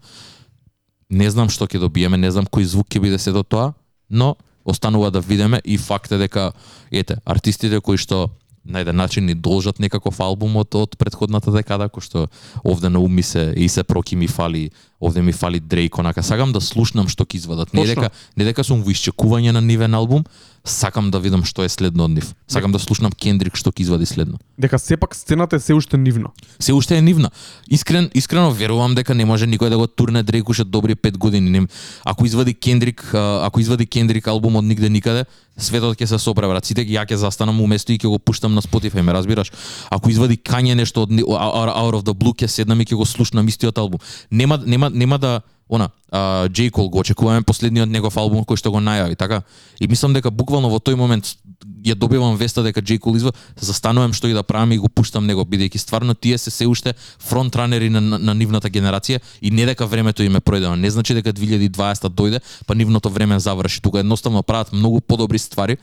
[1.10, 3.74] Не знам што ќе добиеме, не знам кој звук ќе биде сето тоа,
[4.10, 6.52] но останува да видиме и факт е дека
[6.92, 8.30] ете, артистите кои што
[8.68, 12.28] на еден начин ни должат некаков албум од, од предходната декада, кој што
[12.68, 14.72] овде на уми се и се проки ми фали,
[15.02, 17.74] овде ми фали Дрейк, онака сакам да слушнам што ќе извадат.
[17.74, 17.96] Не Точно.
[17.96, 20.26] дека не дека сум во исчекување на нивен албум,
[20.66, 22.34] сакам да видам што е следно од нив.
[22.48, 24.40] Сакам да слушнам Кендрик што ќе извади следно.
[24.58, 26.30] Дека сепак сцената е се уште нивна.
[26.60, 27.30] Се уште е нивна.
[27.70, 31.50] Искрен искрено верувам дека не може никој да го турне Дрейк уште добри 5 години.
[31.50, 31.68] Не,
[32.04, 35.26] ако извади Кендрик, ако извади Кендрик албум од нигде никаде,
[35.58, 36.66] светот ќе се сопре брат.
[36.66, 39.52] Сите ја ќе застанам уместо и ќе го пуштам на Spotify, ме разбираш?
[39.90, 43.48] Ако извади Kanye нешто од Out of the Blue ќе седнам и ќе го слушнам
[43.48, 44.00] истиот албум.
[44.32, 46.72] Нема нема нема да она, а, J.
[46.72, 49.42] Cole го очекуваме последниот негов албум кој што го најави, така?
[49.80, 51.36] И мислам дека буквално во тој момент
[51.84, 53.00] ја добивам веста дека J.
[53.04, 56.52] Cole изва, застанувам што и да правам и го пуштам него, бидејќи стварно тие се
[56.52, 60.80] се уште фронтранери на, на, на нивната генерација и не дека времето им е пројдено.
[60.80, 63.82] Не значи дека 2020 дојде, па нивното време заврши.
[63.82, 65.78] Тука едноставно прават многу подобри ствари.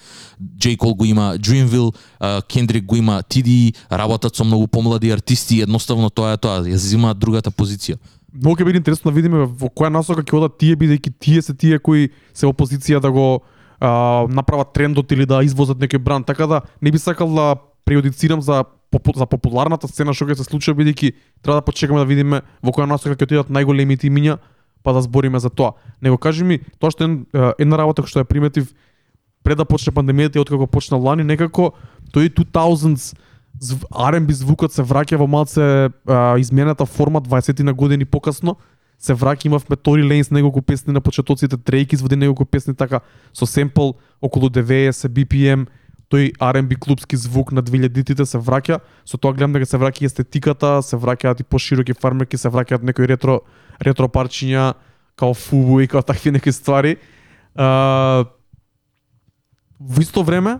[0.59, 0.76] J.
[0.76, 6.32] Cole го има Dreamville, Kendrick го има TD, работат со многу помлади артисти, едноставно тоа
[6.32, 8.00] е тоа, ја зимаат другата позиција.
[8.35, 11.55] Многу ќе биде интересно да видиме во која насока ќе одат тие бидејќи тие се
[11.55, 13.45] тие кои се опозиција да го
[13.78, 17.55] а, направат трендот или да извозат некој бранд, така да не би сакал да
[17.85, 18.64] преодицирам за
[19.14, 22.87] за популарната сцена што ќе се случи бидејќи треба да почекаме да видиме во која
[22.91, 24.39] насока ќе отидат најголемите имиња
[24.82, 25.72] па да збориме за тоа.
[26.03, 28.74] Него кажи ми, тоа што е е, една работа што ја приметив
[29.43, 31.74] пред да почне пандемијата и откако почна лани, некако
[32.12, 33.14] тој 2000s
[33.65, 38.57] зв- R&B звукот се враќа во малце а, изменета форма 20 на години покасно.
[38.99, 43.01] Се враќа, имавме Тори Лейнс неколку песни на почетоците, Дрейк изводи неколку песни така
[43.33, 45.67] со семпл околу 90 BPM,
[46.12, 48.81] тој R&B клубски звук на 2000-тите се враќа.
[49.05, 52.85] Со тоа гледам дека се враќа и естетиката, се враќаат и пошироки фармерки, се враќаат
[52.85, 53.41] некои ретро
[53.81, 54.75] ретро парчиња
[55.17, 56.97] као фубу и као такви некои ствари.
[57.55, 58.25] А,
[59.81, 60.59] во исто време,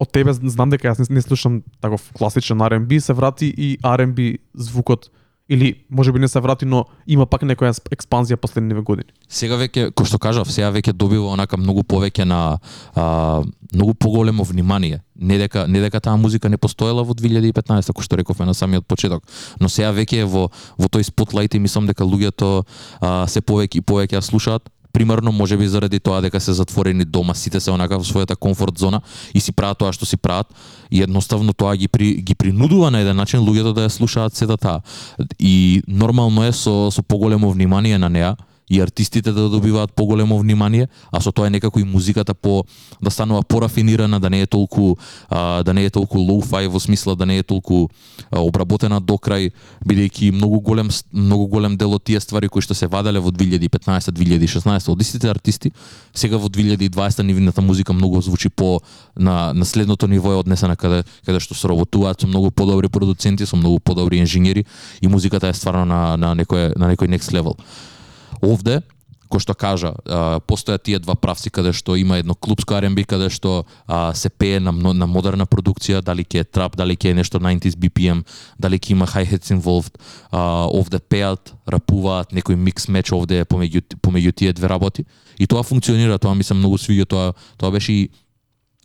[0.00, 4.38] од тебе знам дека јас не, не слушам таков класичен R&B, се врати и R&B
[4.54, 5.10] звукот
[5.50, 9.10] Или може би не се врати, но има пак некоја експанзија последниве години.
[9.26, 12.60] Сега веќе, кој што кажав, сега веќе добива онака многу повеќе на
[12.94, 13.42] а,
[13.74, 15.02] многу поголемо внимание.
[15.18, 18.86] Не дека не дека таа музика не постоела во 2015, кој што рековме на самиот
[18.86, 19.26] почеток,
[19.58, 22.62] но сега веќе е во во тој спотлајт и мислам дека луѓето
[23.00, 27.34] а, се повеќе и повеќе ја слушаат примерно можеби заради тоа дека се затворени дома,
[27.34, 29.00] сите се онака во својата комфорт зона
[29.34, 30.50] и си прават тоа што си прават
[30.90, 34.56] и едноставно тоа ги при, ги принудува на еден начин луѓето да ја слушаат сета
[34.56, 34.80] таа.
[35.38, 38.36] И нормално е со со поголемо внимание на неа
[38.70, 42.64] и артистите да добиваат поголемо внимание, а со тоа е некако и музиката по
[43.02, 44.96] да станува порафинирана, да не е толку
[45.28, 47.88] а, да не е толку low-fi во смисла да не е толку
[48.30, 49.50] а, обработена до крај,
[49.84, 54.88] бидејќи многу голем многу голем дел од тие ствари кои што се ваделе во 2015-2016
[54.92, 55.72] од истите артисти,
[56.14, 58.80] сега во 2020 нивната музика многу звучи по
[59.16, 63.56] на на следното ниво е однесена каде каде што соработуваат со многу подобри продуценти, со
[63.56, 64.64] многу подобри инженери
[65.02, 67.58] и музиката е стварно на на некој на некој next level
[68.42, 68.80] овде
[69.30, 69.92] кој што кажа,
[70.50, 74.58] постојат тие два правци каде што има едно клубско R&B каде што а, се пее
[74.60, 78.24] на, на модерна продукција, дали ќе е трап, дали ќе е нешто 90s BPM,
[78.58, 79.94] дали ќе има high hats involved,
[80.30, 85.06] а, овде пеат, рапуваат, некој микс меч овде е помеѓу, помеѓу тие две работи.
[85.38, 88.10] И тоа функционира, тоа ми се многу свиѓа, тоа, тоа беше и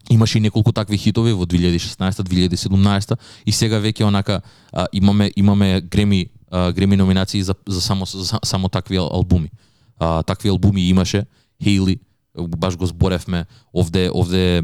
[0.09, 4.41] имаше и неколку такви хитови во 2016-2017 и сега веќе онака
[4.71, 9.51] а, имаме имаме греми а, греми номинации за, за само за, само такви албуми.
[9.99, 11.25] А, такви албуми имаше
[11.63, 11.99] Хейли,
[12.37, 14.63] баш го зборевме, овде овде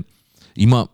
[0.55, 0.87] има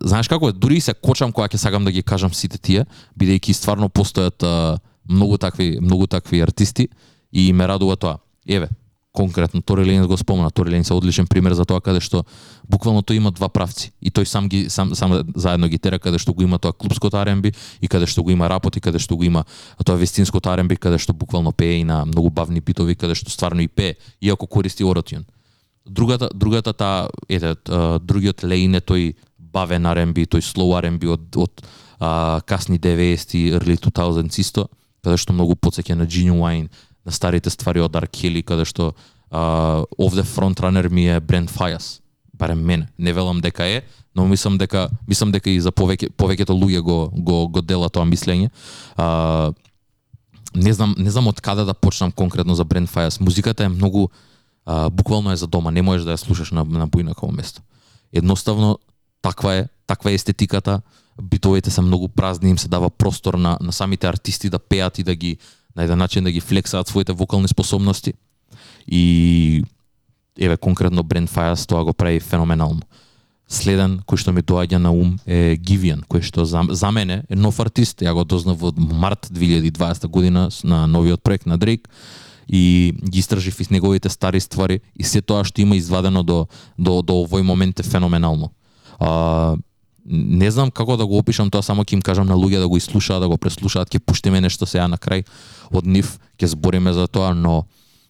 [0.00, 2.86] знаеш како е, дури и се кочам кога ќе сакам да ги кажам сите тие,
[3.18, 4.78] бидејќи стварно постојат а,
[5.10, 6.88] многу такви многу такви артисти
[7.32, 8.18] и ме радува тоа.
[8.46, 8.68] Еве,
[9.12, 12.24] конкретно Тори Лейнс го спомна, Тори Лейнс е одличен пример за тоа каде што
[12.64, 16.18] буквално тој има два правци и тој сам ги сам сам заедно ги тера каде
[16.18, 17.52] што го има тоа клубското R&B
[17.82, 19.44] и каде што го има рапот и каде што го има
[19.84, 23.60] тоа вестинското R&B каде што буквално пее и на многу бавни битови каде што стварно
[23.60, 25.28] и пее иако користи оротјун.
[25.84, 27.54] Другата другата таа ете
[28.00, 31.60] другиот лейн е тој бавен R&B, тој slow R&B од од
[32.00, 34.68] а, касни 90-ти, early 2000s исто,
[35.04, 36.70] каде што многу потсеќа на Genuine,
[37.06, 38.92] на старите ствари од Аркели, каде што
[39.30, 42.00] а, овде фронтранер ми е Брент Фајас,
[42.34, 42.88] барем мене.
[42.98, 43.82] Не велам дека е,
[44.14, 48.04] но мислам дека мислам дека и за повеќе повеќето луѓе го го го дела тоа
[48.04, 48.50] мислење.
[48.96, 49.52] А,
[50.54, 53.20] не знам не знам од каде да почнам конкретно за Брент Фајас.
[53.20, 54.08] Музиката е многу
[54.66, 57.62] а, буквално е за дома, не можеш да ја слушаш на на поинакво место.
[58.12, 58.78] Едноставно
[59.22, 60.82] таква е, таква е естетиката,
[61.22, 65.02] битовите се многу празни, им се дава простор на, на самите артисти да пеат и
[65.02, 65.38] да ги
[65.76, 68.12] на еден начин да ги флексаат своите вокални способности.
[68.88, 69.64] И
[70.38, 72.80] еве конкретно Brent Fires тоа го прави феноменално.
[73.52, 77.36] Следен кој што ми доаѓа на ум е Givian, кој што за, за мене е
[77.36, 78.00] нов артист.
[78.00, 81.84] Ја го дознав во март 2020 година на новиот проект на Drake
[82.48, 86.48] и ги истражив из неговите стари ствари и се тоа што има извадено до
[86.78, 88.52] до до овој момент е феноменално.
[88.98, 89.56] А,
[90.04, 92.76] не знам како да го опишам тоа, само ќе им кажам на луѓе да го
[92.76, 95.24] изслушаат, да го преслушаат, ќе пуштиме нешто сега на крај
[95.70, 97.64] од нив, ќе збориме за тоа, но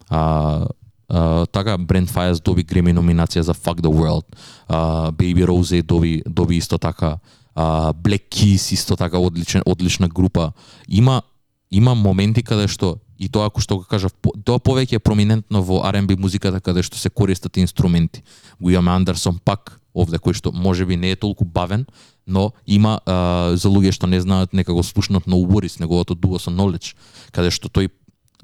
[0.08, 0.66] а,
[1.08, 4.24] а, така Брент Fires доби Греми номинација за Fuck the World.
[4.68, 7.18] А, Baby Rose доби доби исто така
[7.54, 10.52] а, Black Keys исто така одличен одлична група.
[10.88, 11.22] Има
[11.70, 14.12] има моменти каде што и тоа ако што го кажав,
[14.44, 18.22] тоа повеќе е проминентно во R&B музиката каде што се користат инструменти.
[18.60, 21.86] Го имаме Андерсон пак овде кој што можеби не е толку бавен,
[22.26, 26.38] но има а, за луѓе што не знаат нека го слушнат на Уборис неговото дуо
[26.38, 26.94] со Knowledge,
[27.32, 27.90] каде што тој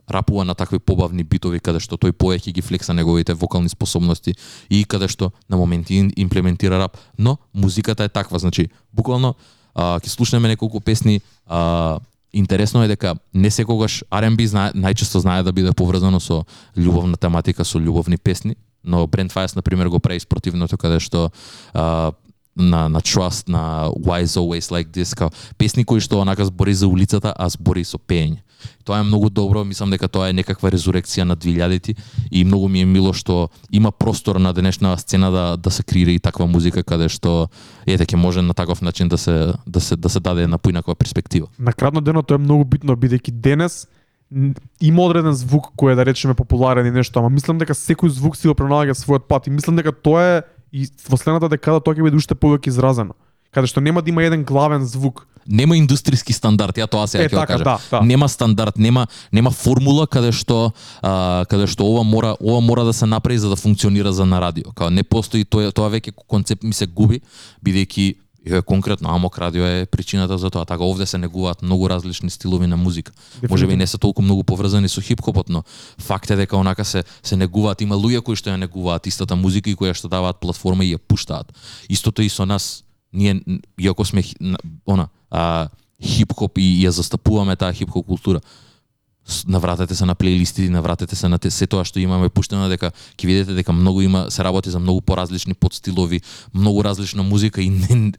[0.08, 4.34] рапува на такви побавни битови каде што тој поеќе ги флекса неговите вокални способности
[4.70, 9.34] и каде што на моменти имплементира рап, но музиката е таква, значи буквално
[9.74, 11.98] а, ќе слушнеме неколку песни а,
[12.32, 16.42] Интересно е дека не секогаш R&B знае, најчесто знае да биде поврзано со
[16.76, 21.30] љубовна тематика, со љубовни песни, но Брент Фајас, на пример, го прави спротивното, каде што
[21.74, 22.12] а,
[22.58, 26.74] на, на Trust, на Why is Always Like This, као песни кои што онака збори
[26.74, 28.42] за улицата, а збори со пеење.
[28.84, 31.94] Тоа е многу добро, мислам дека тоа е некаква резурекција на 2000-ти
[32.30, 36.10] и многу ми е мило што има простор на денешна сцена да да се креира
[36.10, 37.48] и таква музика каде што
[37.86, 40.94] ете ќе може на таков начин да се да се да се даде една поинаква
[40.94, 41.46] перспектива.
[41.58, 43.86] На кратно денот тоа е многу битно бидејќи денес
[44.80, 48.36] има одреден звук кој е да речеме популарен и нешто, ама мислам дека секој звук
[48.36, 51.96] си го пронаоѓа својот пат и мислам дека тоа е и во следната декада тоа
[51.96, 53.16] ќе биде уште повеќе изразено.
[53.50, 55.24] Каде што нема да има еден главен звук.
[55.48, 57.64] Нема индустријски стандард, ја тоа сега Е, ќе така, кажам.
[57.64, 58.00] да, да.
[58.04, 62.92] Нема стандард, нема нема формула каде што а, каде што ова мора ова мора да
[62.92, 64.72] се направи за да функционира за на радио.
[64.76, 67.20] Као не постои тоа тоа веќе концепт ми се губи
[67.64, 70.64] бидејќи Еве конкретно Амок радио е причината за тоа.
[70.64, 73.12] Така овде се негуваат многу различни стилови на музика.
[73.50, 75.62] Може би не се толку многу поврзани со хип-хопот, но
[75.98, 79.70] факт е дека онака се се негуваат, има луѓе кои што ја негуваат истата музика
[79.70, 81.52] и кои што даваат платформа и ја пуштаат.
[81.88, 82.84] Истото и со нас.
[83.12, 83.40] Ние
[83.80, 84.22] иако сме
[84.86, 85.68] она а,
[86.02, 88.40] хип-хоп и ја застапуваме таа хип-хоп култура,
[89.46, 93.26] навратете се на плейлисти, навратете се на те, се тоа што имаме пуштено дека ќе
[93.26, 96.20] видите дека многу има се работи за многу поразлични подстилови,
[96.54, 98.12] многу различна музика и не,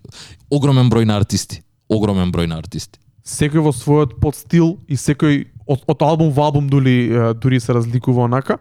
[0.51, 2.99] огромен број на артисти, огромен број на артисти.
[3.25, 7.09] секој во својот подстил и секој од, од албум во албум дури
[7.41, 8.57] дури се разликува онака.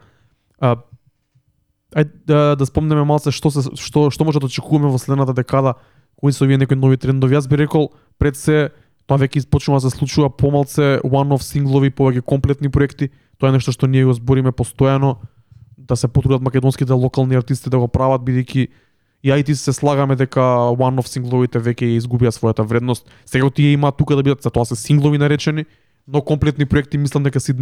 [0.60, 0.76] А,
[1.94, 5.74] ајде да, да спомнеме малце што се што што може да очекуваме во следната декада,
[6.16, 7.36] кои се овие некои нови трендови.
[7.36, 8.70] Јас би рекол пред се
[9.08, 13.08] тоа веќе почнува да се случува помалце one-off синглови, повеќе комплетни проекти.
[13.40, 15.16] Тоа е нешто што ние го збориме постојано
[15.76, 18.68] да се потрудат македонските локални артисти да го прават бидејќи
[19.24, 23.08] и ај ти се слагаме дека one-off сингловите веќе изгубија својата вредност.
[23.24, 25.64] Сега тие имаат тука да бидат, за тоа се синглови наречени,
[26.06, 27.54] но комплетни проекти мислам дека се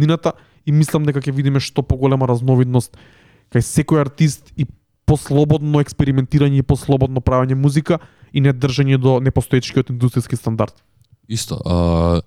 [0.65, 2.97] и мислам дека ќе видиме што поголема разновидност
[3.51, 4.65] кај секој артист и
[5.07, 7.99] послободно експериментирање и послободно правење музика
[8.33, 10.75] и не држање до непостоечкиот индустријски стандард.
[11.29, 12.21] Исто, а,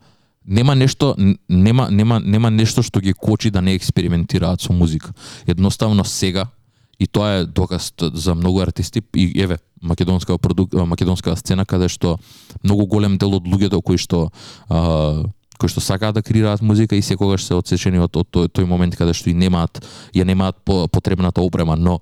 [0.46, 1.14] нема нешто
[1.48, 5.12] нема нема нема нешто што ги кочи да не експериментираат со музика.
[5.46, 6.48] Едноставно сега
[6.98, 12.18] и тоа е доказ за многу артисти и еве македонска продук, македонска сцена каде што
[12.62, 14.30] многу голем дел од луѓето кои што
[14.68, 15.24] а,
[15.60, 18.96] кои што сакаат да креираат музика и секогаш се одсечени од, од тој, тој момент
[18.96, 19.80] каде што и немаат
[20.16, 22.00] ја немаат потребната опрема, но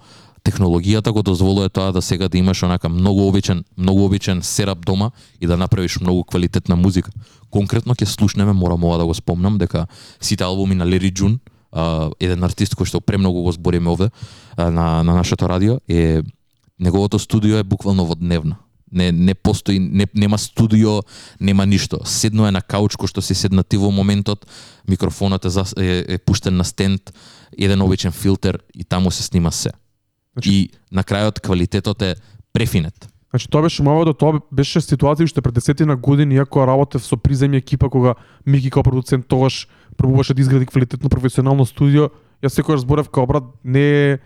[0.49, 5.11] технологијата го дозволува тоа да сега да имаш онака многу обичен, многу обичен серап дома
[5.41, 7.11] и да направиш многу квалитетна музика.
[7.51, 9.87] Конкретно ќе слушнеме, морам ова да го спомнам, дека
[10.21, 11.39] сите албуми на Лери Джун,
[11.73, 14.11] а, еден артист кој што премногу го збориме овде
[14.57, 16.23] а, на, на нашето радио, е
[16.81, 18.57] неговото студио е буквално во дневна.
[18.93, 21.03] Не не постои не, нема студио,
[21.41, 22.01] нема ништо.
[22.05, 24.47] Седно е на кауч кој што се седна ти во моментот,
[24.89, 27.13] микрофонот е, за, е, е пуштен на стенд,
[27.53, 29.73] еден обичен филтер и таму се снима се.
[30.39, 32.15] Значи- И на крајот квалитетот е
[32.53, 33.09] префинет.
[33.31, 37.17] Значи тоа беше мало да тоа беше ситуација уште пред десетина години иако работев со
[37.17, 38.15] приземја екипа кога
[38.47, 42.09] Мики као продуцент тогаш пробуваше да изгради квалитетно професионално студио.
[42.43, 44.19] Јас секогаш зборев као брат не е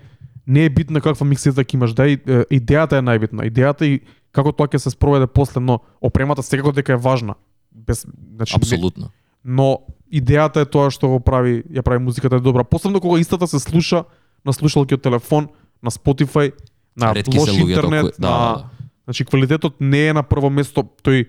[0.46, 2.18] не е битна каква миксета ќе имаш, да и,
[2.50, 3.46] идејата е најбитна.
[3.46, 4.00] Идејата и
[4.32, 7.34] како тоа ќе се спроведе после, но опремата секако дека е важна.
[7.72, 8.06] Без
[8.36, 9.10] значи не- Апсолутно.
[9.44, 9.78] но
[10.12, 12.64] идејата е тоа што го прави, ја прави музиката е добра.
[12.64, 14.04] Посебно кога истата се слуша
[14.44, 15.48] на слушалки од телефон,
[15.82, 16.52] на Spotify,
[16.96, 18.64] на Ретки лош интернет, кои- да, на да, да.
[19.04, 21.26] Значи квалитетот не е на прво место, тој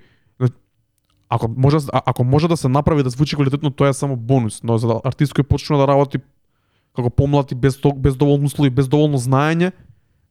[1.29, 4.63] ако може а- ако може да се направи да звучи квалитетно, тоа е само бонус,
[4.63, 6.17] но за да артист кој почнува да работи
[6.95, 9.71] како помлад и без ток, без доволно услови, без доволно знаење,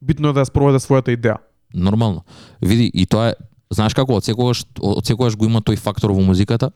[0.02, 1.36] битно е да ја спроведе својата идеја.
[1.74, 2.22] Нормално.
[2.62, 3.34] Види, и тоа е,
[3.70, 6.70] знаеш како, од секогаш, од секогаш го има тој фактор во музиката,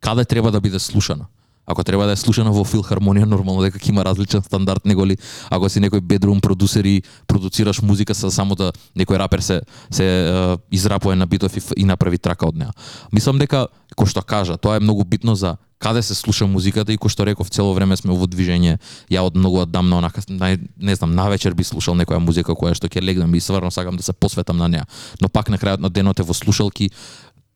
[0.00, 1.26] каде треба да биде слушана.
[1.66, 5.16] Ако треба да е слушано во филхармонија, нормално дека ќе има различен стандард него ли,
[5.50, 10.04] ако си некој бедрум продусер и продуцираш музика со само да некој рапер се се
[10.04, 12.72] е, израпува на битов и, и направи трака од неа.
[13.12, 16.98] Мислам дека кој што кажа, тоа е многу битно за каде се слуша музиката и
[17.00, 18.78] кој што реков цело време сме во движење.
[19.12, 22.88] Ја од многу одамна онака не, не знам, навечер би слушал некоја музика која што
[22.88, 24.84] ќе легнам и сварно сакам да се посветам на неа.
[25.20, 26.90] Но пак на крајот на денот е во слушалки,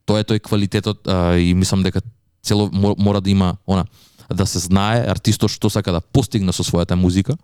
[0.05, 2.01] тоа е тој квалитетот а, и мислам дека
[2.49, 3.85] цело мора да има она
[4.35, 7.37] да се знае артистот што сака да постигне со својата музика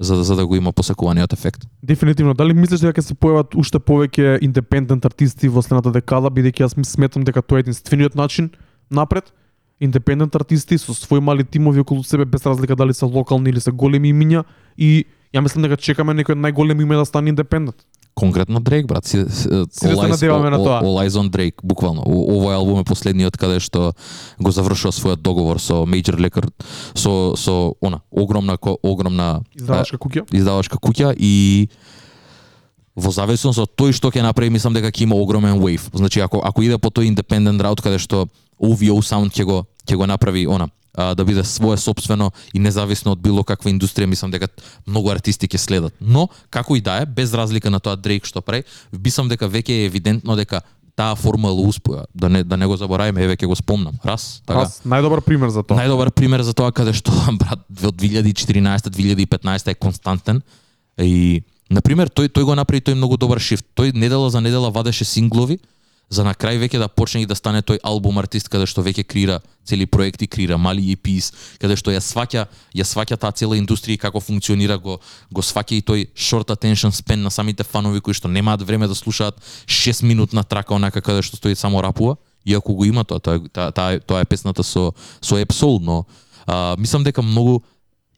[0.00, 1.66] за да, за да го има посекуваниот ефект.
[1.82, 2.34] Дефинитивно.
[2.34, 6.76] Дали мислиш дека ќе се појават уште повеќе индепендент артисти во следната декада, бидејќи јас
[6.76, 8.50] ми сметам дека тоа е единствениот начин
[8.90, 9.32] напред.
[9.80, 13.70] Индепендент артисти со свои мали тимови околу себе без разлика дали се локални или се
[13.70, 14.44] големи имиња
[14.76, 15.04] и
[15.34, 17.86] ја мислам дека чекаме некој најголем најголеми име да стане индепендент.
[18.14, 20.82] Конкретно Дрейк, брат, си, си, Си се надеваме на тоа.
[20.82, 22.04] Eyes on Drake, буквално.
[22.04, 23.92] Овој албум е последниот каде што
[24.36, 26.52] го завршува својот договор со Major Record,
[26.94, 30.28] со со она огромна огромна Издавачка куќа.
[30.28, 31.68] издавачка куќа и
[32.96, 35.88] во зависност од тој што ќе направи, мислам дека ќе има огромен wave.
[35.94, 38.28] Значи ако ако иде по тој independent route каде што
[38.60, 43.12] OVO sound ќе го ќе го направи она а, да биде свое собствено и независно
[43.12, 44.48] од било каква индустрија, мислам дека
[44.86, 45.94] многу артисти ќе следат.
[46.00, 49.82] Но како и да е, без разлика на тоа Дрейк што прави, мислам дека веќе
[49.82, 50.62] е евидентно дека
[50.96, 52.04] таа формула успеа.
[52.14, 53.96] Да не да не го забораваме, еве ќе го спомнам.
[54.04, 54.66] Раз, така.
[54.68, 55.80] Аз најдобар пример за тоа.
[55.80, 60.42] Најдобар пример за тоа каде што брат од 2014-2015 е константен
[61.00, 63.64] и на пример тој тој го направи тој многу добар шифт.
[63.76, 65.58] Тој недела за недела вадеше синглови
[66.10, 69.04] за на крај веќе да почне и да стане тој албум артист каде што веќе
[69.08, 72.46] крира цели проекти, крира мали EPs, каде што ја сваќа,
[72.76, 74.98] ја сваќа таа цела индустрија и како функционира, го
[75.30, 78.94] го сваќа и тој short attention span на самите фанови кои што немаат време да
[78.94, 83.40] слушаат 6 минутна трака онака каде што стои само рапува, иако го има тоа, тоа,
[83.48, 86.04] тоа, тоа, тоа е песната со со Epsol, но
[86.46, 87.62] а, мислам дека многу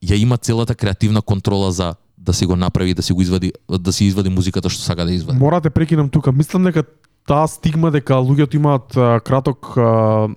[0.03, 3.93] ја има целата креативна контрола за да се го направи, да се го извади, да
[3.93, 5.39] се извади музиката што сака да извади.
[5.39, 6.33] Морате прекинам тука.
[6.33, 6.85] Мислам дека
[7.27, 10.29] таа стигма дека луѓето имаат а, краток а,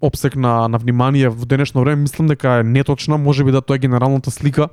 [0.00, 3.76] обсек на на внимание во денешно време, мислам дека е неточна, може би да тоа
[3.76, 4.68] е генералната слика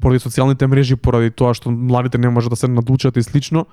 [0.00, 3.66] поради социјалните мрежи, поради тоа што младите не може да се надлучат и слично,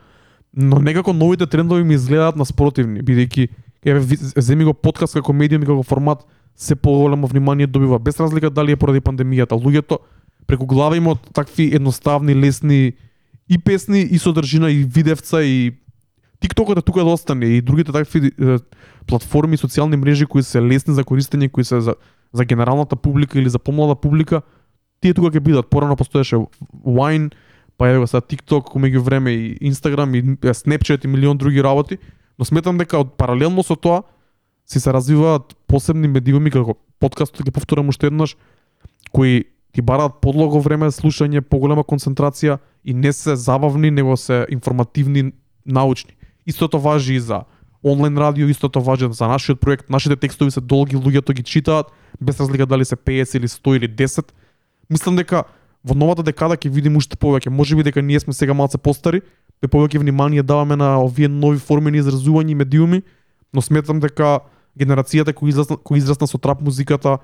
[0.53, 3.47] но некако новите трендови ми изгледаат наспротивни, бидејќи
[3.85, 4.01] еве
[4.35, 7.99] земи го подкаст како медиум и како формат се поголемо внимание добива.
[7.99, 9.53] Без разлика дали е поради пандемијата.
[9.53, 9.99] Луѓето
[10.47, 12.93] преку глава имаат такви едноставни, лесни
[13.49, 15.73] и песни и содржина и видевца и
[16.41, 18.59] TikTokот е тука да остане и другите такви платформи
[19.07, 21.95] платформи, социјални мрежи кои се лесни за користење, кои се за
[22.33, 24.41] за генералната публика или за помлада публика,
[25.01, 25.69] тие тука ќе бидат.
[25.69, 26.35] Порано постоеше
[26.85, 27.31] Wine,
[27.77, 30.21] па еве сега TikTok, меѓу време и Instagram и
[30.53, 31.97] Snapchat и милион други работи,
[32.39, 34.03] но сметам дека од паралелно со тоа
[34.67, 38.35] си се развиваат посебни медиуми како подкастот, ќе повторам уште еднаш,
[39.11, 45.31] кои ти бараат подлого време слушање, поголема концентрација и не се забавни, него се информативни,
[45.65, 46.16] научни.
[46.47, 47.43] Истото важи и за
[47.83, 49.89] онлайн радио, истото важи за нашиот проект.
[49.89, 51.91] Нашите текстови се долги, луѓето ги читаат,
[52.21, 54.31] без разлика дали се 50 или 100 или 10.
[54.89, 55.43] Мислам дека
[55.83, 57.49] во новата декада ќе видиме уште повеќе.
[57.49, 59.21] Можеби дека ние сме сега малце постари,
[59.61, 63.01] пе повеќе внимание даваме на овие нови форми на изразување и медиуми,
[63.53, 64.39] но сметам дека
[64.77, 67.17] генерацијата кој израсна, кој израсна со трап музиката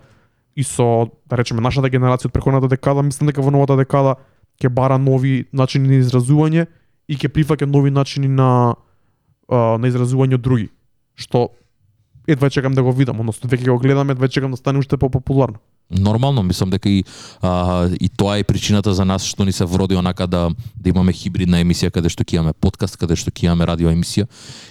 [0.55, 4.15] и со, да речеме, нашата генерација од преходната декада, мислам дека во новата декада
[4.61, 6.67] ќе бара нови начини на изразување
[7.07, 8.75] и ќе прифаќа нови начини на
[9.53, 10.69] а, на изразување од други,
[11.15, 11.51] што
[12.27, 15.61] едва чекам да го видам, односно веќе го гледам, едва чекам да стане уште попопуларно.
[15.99, 17.03] Нормално, мислам дека и
[17.41, 21.13] а, и тоа е причината за нас што ни се вроди онака да да имаме
[21.13, 24.27] хибридна емисија каде што ќе имаме подкаст, каде што ќе имаме радио емисија.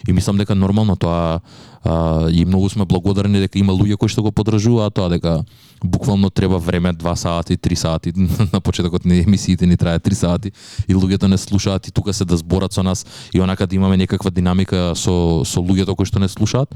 [0.08, 1.40] И мислам дека нормално тоа
[1.84, 5.44] а, и многу сме благодарни дека има луѓе кои што го поддржуваат тоа дека
[5.84, 8.12] буквално треба време 2 сати, 3 сати.
[8.52, 10.52] На почетокот на емисиите ни трае 3 сати
[10.88, 13.96] и луѓето не слушаат и тука се да зборат со нас и онака да имаме
[13.96, 16.74] некаква динамика со со луѓето кои што не слушаат.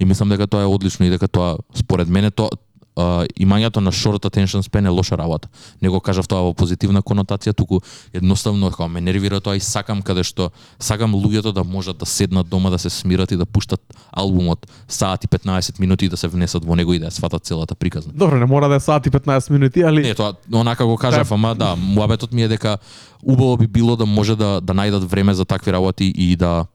[0.00, 2.50] И мислам дека тоа е одлично и дека тоа според мене тоа
[2.96, 5.48] имањето на short attention span е лоша работа.
[5.82, 7.80] Не го кажав тоа во позитивна конотација, туку
[8.12, 12.48] едноставно како ме нервира тоа и сакам каде што сакам луѓето да можат да седнат
[12.48, 13.80] дома да се смират и да пуштат
[14.12, 17.44] албумот саат и 15 минути и да се внесат во него и да ја сватат
[17.44, 18.12] целата приказна.
[18.14, 21.32] Добро, не мора да е сат и 15 минути, али Не, тоа онака го кажав,
[21.32, 22.78] ама да, муабетот ми е дека
[23.24, 26.66] убаво би било да може да да најдат време за такви работи и да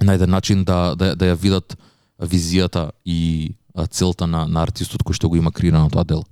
[0.00, 1.76] најдат начин да да, да ја видат
[2.22, 3.50] визијата и
[3.90, 6.24] целта на на артистот кој што го има креирано тоа дело.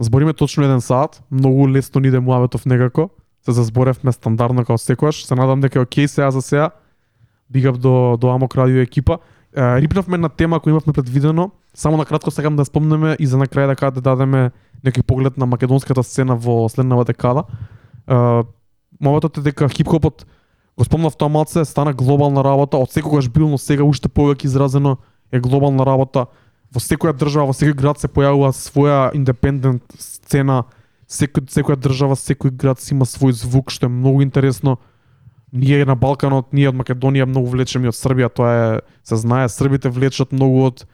[0.00, 3.10] Збориме точно еден сат, многу лесно ни иде муаветов некако.
[3.44, 5.24] Се зазборевме да стандардно како секогаш.
[5.24, 6.70] Се надам дека е окей сега за сега.
[7.50, 9.18] Бигав до до Амок радио екипа.
[9.56, 11.50] Е, рипнавме на тема која имавме предвидено.
[11.74, 14.50] Само на кратко сакам да спомнеме и за на крај да да дадеме
[14.84, 17.44] некој поглед на македонската сцена во следнава декада.
[18.08, 18.44] Е,
[19.00, 20.26] Моватот е дека хип-хопот
[20.76, 24.96] го спомнав тоа малце, стана глобална работа, од секогаш бил, но сега уште повеќе изразено
[25.32, 26.26] е глобална работа.
[26.70, 30.62] Во секоја држава, во секој град се појавува своја индепендент сцена,
[31.10, 34.78] секој, секоја држава, секој град си има свој звук, што е многу интересно.
[35.50, 39.90] Ние на Балканот, ние од Македонија многу влечеме од Србија, тоа е се знае, србите
[39.90, 40.84] влечат многу од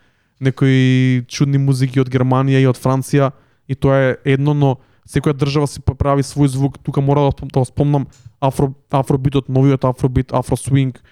[0.41, 3.35] некои чудни музики од Германија и од Франција
[3.68, 4.70] и тоа е едно, но
[5.05, 6.79] секоја држава си прави свој звук.
[6.81, 8.09] Тука мора да, да спомнам
[8.41, 11.03] афро афробитот, новиот афробит, афросвинг,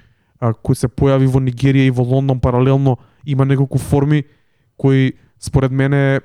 [0.41, 4.25] кој се појави во Нигерија и во Лондон паралелно, има неколку форми
[4.79, 6.20] кој според мене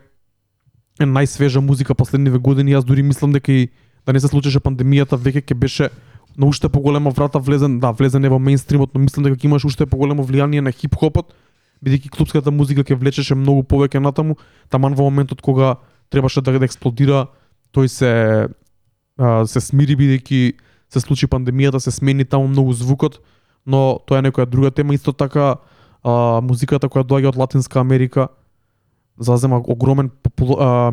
[1.00, 2.76] е најсвежа музика последниве години.
[2.76, 3.70] Јас дури мислам дека и
[4.06, 5.90] да не се случеше пандемијата, веќе ќе беше
[6.38, 9.66] на уште поголема врата влезен, да, влезен е во мејнстримот, но мислам дека ќе имаш
[9.66, 11.34] уште поголемо влијание на хип-хопот,
[11.84, 14.38] бидејќи клубската музика ќе влечеше многу повеќе натаму,
[14.70, 15.78] таман во моментот кога
[16.10, 17.28] требаше да, да експлодира,
[17.76, 18.12] тој се
[19.20, 20.42] а, се смири бидејќи
[20.90, 23.20] се случи пандемијата, се смени таму многу звукот,
[23.66, 25.60] но тоа е некоја друга тема, исто така
[26.04, 28.30] а, музиката која доаѓа од Латинска Америка
[29.20, 30.12] зазема огромен
[30.60, 30.92] а,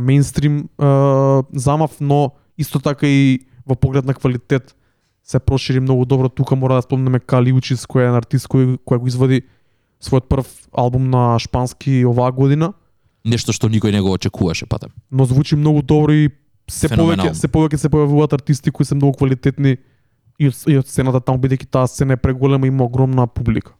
[0.78, 4.76] а, замав, но исто така и во поглед на квалитет
[5.24, 6.28] се прошири многу добро.
[6.28, 9.42] Тука мора да спомнеме Кали Учис, кој е артист кој, кој го извади
[10.02, 12.72] својот прв албум на шпански оваа година,
[13.26, 14.90] Нешто што никој не го очекуваше, патем.
[15.10, 16.30] но звучи многу добро и
[16.70, 19.76] се повеќе се повеќе се појавуваат артисти кои се многу квалитетни
[20.38, 23.74] и од, и од сцената таму бидејќи таа сцена е преголема и има огромна публика.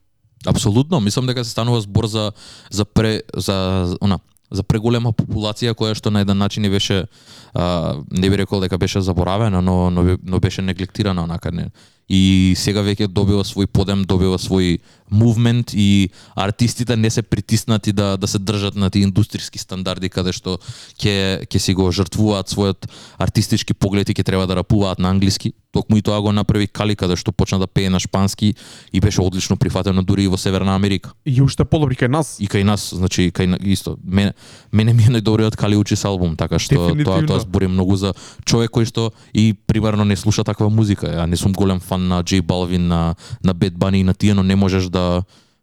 [0.47, 2.32] Апсолутно, мислам дека се станува збор за
[2.70, 4.18] за пре за она
[4.51, 7.07] за преголема популација која што на еден начин не беше
[7.55, 11.70] а, не би рекол дека беше заборавена, но но, но беше неглектирана онака не.
[12.09, 14.78] И сега веќе добива свој подем, добива свој
[15.11, 20.32] мувмент и артистите не се притиснати да да се држат на тие индустријски стандарди каде
[20.32, 20.59] што
[20.98, 22.86] ќе ќе си го жртвуваат својот
[23.18, 25.52] артистички поглед и ќе треба да рапуваат на англиски.
[25.72, 28.54] Токму и тоа го направи Кали каде што почна да пее на шпански
[28.92, 31.12] и беше одлично прифатено дури и во Северна Америка.
[31.26, 32.36] И уште подобри кај нас.
[32.40, 33.98] И кај нас, значи кај исто.
[34.04, 34.32] Мене
[34.72, 38.70] мене ми е најдобриот Кали Учис албум, така што тоа тоа збори многу за човек
[38.72, 41.07] кој што и примерно не слуша таква музика.
[41.07, 44.34] Ја не сум голем фан на J Balvin, на на Bad Bunny и на тие,
[44.34, 45.22] но не можеш да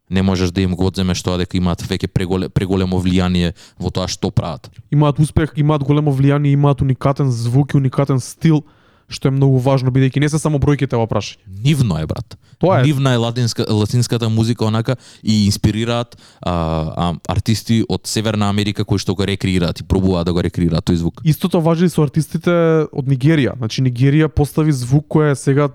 [0.09, 4.07] не можеш да им го одземеш тоа дека имаат веќе преголе, преголемо влијание во тоа
[4.07, 4.69] што прават.
[4.91, 8.63] Имаат успех, имаат големо влијание, имаат уникатен звук и уникатен стил,
[9.09, 11.41] што е многу важно бидејќи не се само бројките во прашање.
[11.47, 12.37] Нивно е брат.
[12.61, 12.87] Тоа е.
[12.87, 19.01] Нивна е латинска латинската музика онака и инспирираат а, а, артисти од Северна Америка кои
[19.01, 21.21] што го рекреираат и пробуваат да го рекреираат тој звук.
[21.25, 23.57] Истото важи и со артистите од Нигерија.
[23.57, 25.69] Значи Нигерија постави звук кој е сега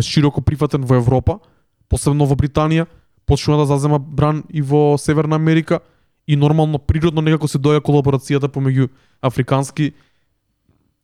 [0.00, 1.38] широко прифатен во Европа,
[1.88, 2.86] посебно во Британија,
[3.26, 5.80] почнува да зазема бран и во Северна Америка
[6.26, 8.88] и нормално природно некако се доја колаборацијата помеѓу
[9.22, 9.92] африкански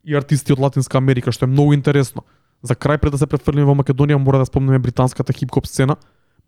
[0.04, 2.24] и артисти од Латинска Америка, што е многу интересно.
[2.62, 5.96] За крај пред да се префрлиме во Македонија, мора да спомнеме британската хип-хоп сцена,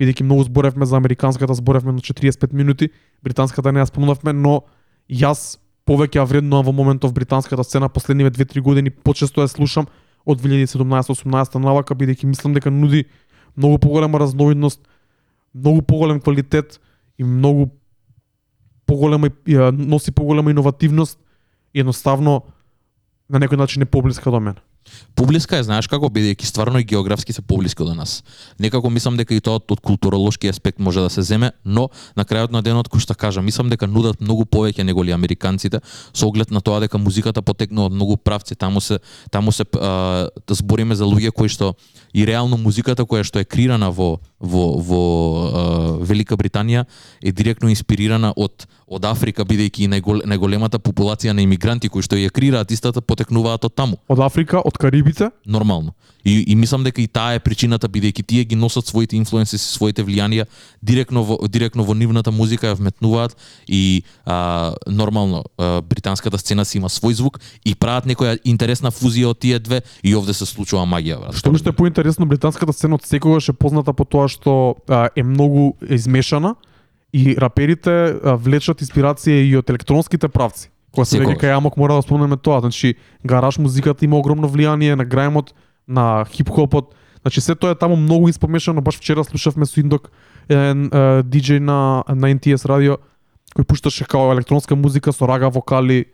[0.01, 2.91] бидејќи многу зборевме за американската, зборевме на 45 минути,
[3.23, 4.63] британската не ја спомнавме, но
[5.09, 5.59] јас
[5.89, 9.87] повеќе ја вреднувам во моментов британската сцена последниве 2-3 години почесто ја слушам
[10.25, 13.05] од 2017-18 навака бидејќи мислам дека нуди
[13.57, 14.81] многу поголема разновидност,
[15.55, 16.81] многу поголем квалитет
[17.19, 17.71] и многу
[18.87, 19.31] поголема
[19.73, 21.19] носи поголема иновативност
[21.75, 22.43] и едноставно
[23.29, 24.61] на некој начин е поблиска до мене.
[25.15, 28.23] Поблиска е, знаеш како, бидејќи стварно и географски се поблиски до нас.
[28.59, 32.53] Некако мислам дека и тоа од културолошки аспект може да се земе, но на крајот
[32.53, 35.81] на денот кој што кажам, мислам дека нудат многу повеќе него ли американците
[36.13, 38.55] со оглед на тоа дека музиката потекнува од многу правци.
[38.55, 38.99] Таму се
[39.31, 41.75] таму се а, збориме за луѓе кои што
[42.13, 45.65] и реално музиката која што е крирана во во во а,
[46.03, 46.85] Велика Британија
[47.23, 52.19] е директно инспирирана од од Африка бидејќи и најгол, најголемата популација на имигранти кои што
[52.19, 55.95] ја креираат истата потекнуваат од таму Од Африка, од Карибите, нормално.
[56.25, 60.05] И, и мислам дека и таа е причината бидејќи тие ги носат своите инфлуенси, своите
[60.05, 60.45] влијанија
[60.83, 63.35] директно во директно во нивната музика ја вметнуваат
[63.67, 69.33] и а, нормално а, британската сцена си има свој звук и прават некоја интересна фузија
[69.33, 71.39] од тие две и овде се случува магија брат.
[71.39, 75.23] Што уште е поинтересно, британската сцена од секогаш е позната по тоа што а, е
[75.23, 76.55] многу измешана
[77.13, 80.71] и раперите а, влечат инспирација и од електронските правци.
[80.93, 84.97] Кога се веќе кај Амок мора да спомнеме тоа, значи гараж музиката има огромно влијание
[84.97, 85.55] на граемот,
[85.89, 90.11] на хип-хопот, значи се тоа е таму многу испомешано, баш вчера слушавме со Индок
[90.49, 90.91] еден
[91.29, 92.99] диџеј на на NTS радио
[93.57, 96.07] кој пушташе као електронска музика со рага вокали.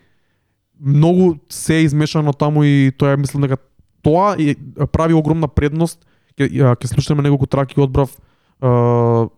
[0.81, 3.59] Многу се е измешано таму и тоа е мислам дека
[4.03, 4.55] тоа е,
[4.93, 6.07] прави огромна предност.
[6.39, 9.29] Ќе ја- ќе слушаме неколку траки одбрав е,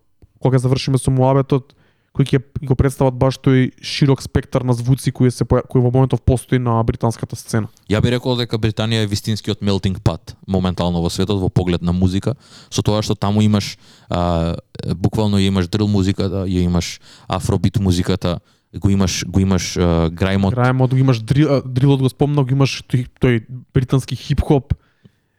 [0.40, 1.74] кога завршиме со муабетот
[2.12, 6.20] кои ќе го представат баш тој широк спектар на звуци кои се кои во моментов
[6.20, 7.70] постои на британската сцена.
[7.88, 11.92] Ја би рекол дека Британија е вистинскиот melting pot моментално во светот во поглед на
[11.92, 12.34] музика,
[12.70, 13.78] со тоа што таму имаш
[14.10, 14.56] а,
[14.98, 16.98] буквално ја имаш дрил музиката, ја имаш
[17.28, 18.40] афробит музиката,
[18.74, 22.82] го имаш го имаш а, грајмот, Граемот го имаш дрил, дрилот го спомнав, го имаш
[22.90, 24.74] тој, тој британски хип-хоп,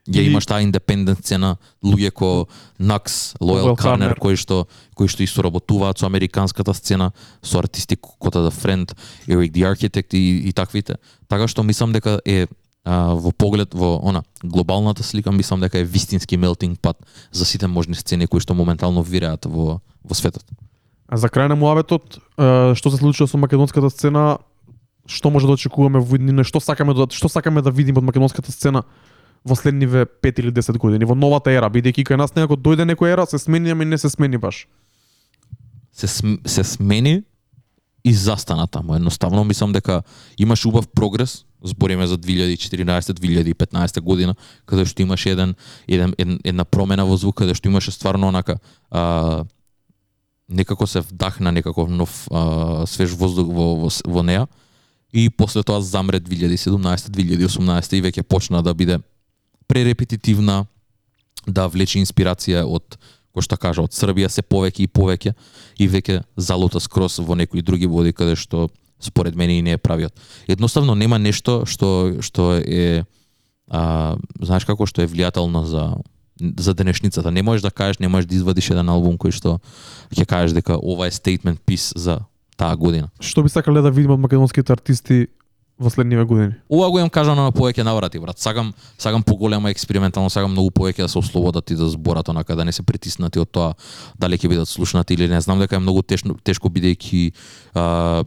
[0.08, 2.48] ја и- имаш таа индепендент сцена, луѓе ко
[2.80, 8.42] Накс, Лојал Карнер, кои што кои што исто работуваат со американската сцена, со артисти кота
[8.42, 8.96] да Френд,
[9.28, 10.96] Eric the Architect и, и таквите.
[11.28, 12.48] Така што мислам дека е
[12.84, 16.98] а, во поглед во она глобалната слика мислам дека е вистински melting pot
[17.32, 20.46] за сите можни сцени кои што моментално виреат во во светот.
[21.08, 22.18] А за крај на муабетот,
[22.74, 24.40] што се случува со македонската сцена,
[25.06, 28.52] што може да очекуваме во иднина, што сакаме да што сакаме да видиме од македонската
[28.52, 28.84] сцена
[29.46, 33.14] во следниве 5 или 10 години, во новата ера, бидејќи кај нас некако дојде некоја
[33.14, 34.68] ера, се смени, ама не се смени баш.
[35.92, 37.24] се см, се смени
[38.04, 38.96] и застана таму.
[38.96, 40.04] Едноставно мислам дека
[40.38, 44.36] имаш убав прогрес, збориме за 2014-2015 година,
[44.66, 45.56] каде што имаше еден,
[45.88, 48.58] еден, еден една промена во звук, каде што имаше стварно онака
[48.90, 49.46] а,
[50.50, 54.48] некако се вдахна некаков нов а, свеж воздух во, во, во неа
[55.14, 59.00] и после тоа замре 2017-2018 и веќе почна да биде
[59.72, 60.66] пререпетитивна,
[61.48, 63.00] да влече инспирација од
[63.32, 65.34] кој што кажа од Србија се повеќе и повеќе
[65.80, 68.68] и веќе залута скрос во некои други води каде што
[69.02, 70.14] според мене и не е правиот.
[70.48, 73.06] Едноставно нема нешто што што е
[73.72, 75.96] а, знаеш како што е влијателно за
[76.42, 77.32] за денешницата.
[77.32, 79.60] Не можеш да кажеш, не можеш да извадиш еден албум кој што
[80.12, 82.20] ќе кажеш дека ова е statement piece за
[82.58, 83.10] таа година.
[83.22, 85.28] Што би сакале да видиме од македонските артисти
[85.82, 86.54] во следниве години?
[86.70, 88.40] Ова го имам кажано на повеќе наврати, брат.
[88.40, 92.66] Сакам сакам поголема експериментално, сакам многу повеќе да се ослободат и да зборат онака да
[92.66, 93.74] не се притиснати од тоа
[94.20, 95.42] дали ќе бидат слушнати или не.
[95.42, 97.32] Знам дека е многу тешко тешко бидејќи
[97.74, 98.24] а,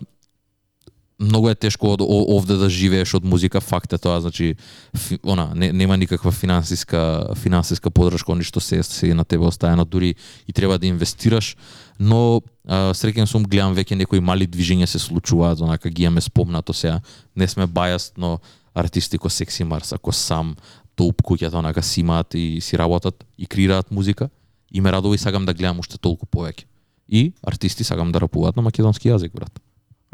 [1.19, 4.55] многу е тешко од овде да живееш од музика, факт е тоа, значи
[4.97, 10.15] фи, она не, нема никаква финансиска финансиска подршка, ништо се се на тебе оставено, дури
[10.49, 11.57] и треба да инвестираш,
[11.99, 16.73] но а, среќен сум гледам веќе некои мали движења се случуваат, онака ги имаме спомнато
[16.73, 17.01] сега.
[17.37, 18.39] Не сме бајаст, но
[18.75, 20.57] артисти ко Секси Марс, ако сам
[20.97, 24.29] топ куќата онака си имаат и си работат и креираат музика,
[24.73, 26.67] и ме радува и сакам да гледам уште толку повеќе.
[27.09, 29.61] И артисти сакам да рапуваат на македонски јазик, брат.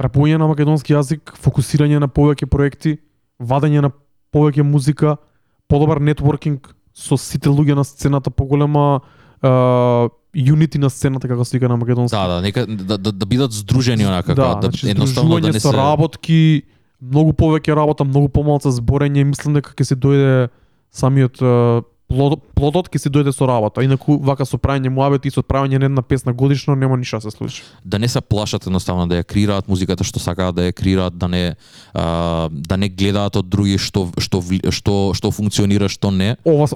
[0.01, 2.99] Рапување на македонски јазик, фокусирање на повеќе проекти,
[3.41, 3.91] вадење на
[4.33, 5.17] повеќе музика,
[5.69, 9.01] подобар нетворкинг со сите луѓе на сцената, поголема
[10.35, 12.17] юнити на сцената како се вика на македонски.
[12.17, 15.61] Да, да, нека да, да, да бидат здружени онака, да, да, значи, едноставно да не
[15.61, 16.63] се работки,
[17.03, 20.49] многу повеќе работа, многу помалку зборење, мислам дека ќе се дојде
[20.93, 21.43] самиот
[22.11, 23.85] плод, плодот ќе се дојде со работа.
[23.87, 27.31] Инаку вака со правење муабет и со правење на една песна годишно нема ништо да
[27.31, 27.63] се случи.
[27.85, 31.29] да не се плашат едноставно да ја креираат музиката што сакаат да ја креираат, да
[31.29, 31.55] не
[31.95, 36.37] а, да не гледаат од други што што вли- што што функционира, што не.
[36.45, 36.67] Ова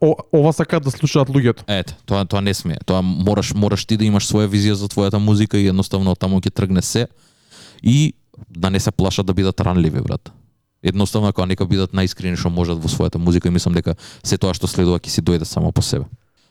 [0.00, 1.62] о, ова сакаат да слушаат луѓето.
[1.68, 2.80] Ете, тоа тоа не смее.
[2.86, 6.50] Тоа мораш мораш ти да имаш своја визија за твојата музика и едноставно таму ќе
[6.50, 7.06] тргне се
[7.82, 8.14] и
[8.50, 10.32] да не се плашат да бидат ранливи, брат.
[10.82, 14.54] Едноставно ако нека бидат наискрени што можат во својата музика и мислам дека се тоа
[14.54, 16.06] што следува ќе си дојде само по себе.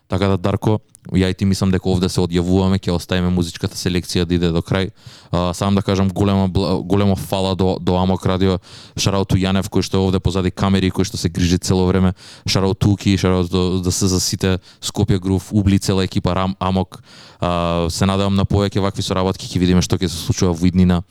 [0.08, 0.80] Така да Дарко,
[1.14, 4.62] ја и ти мислам дека овде се одјавуваме, ќе оставиме музичката селекција да иде до
[4.62, 4.92] крај.
[5.32, 8.60] А, сам да кажам голема голема големо фала до до Амок радио,
[8.98, 12.14] шараут Јанев кој што е овде позади камери кој што се грижи цело време,
[12.48, 17.04] шараут Туки, шараут до, да се за сите Скопје Грув, Убли цела екипа Рам Амок.
[17.40, 21.04] А, се надевам на повеќе вакви соработки, ќе видиме што ќе се случува во иднина.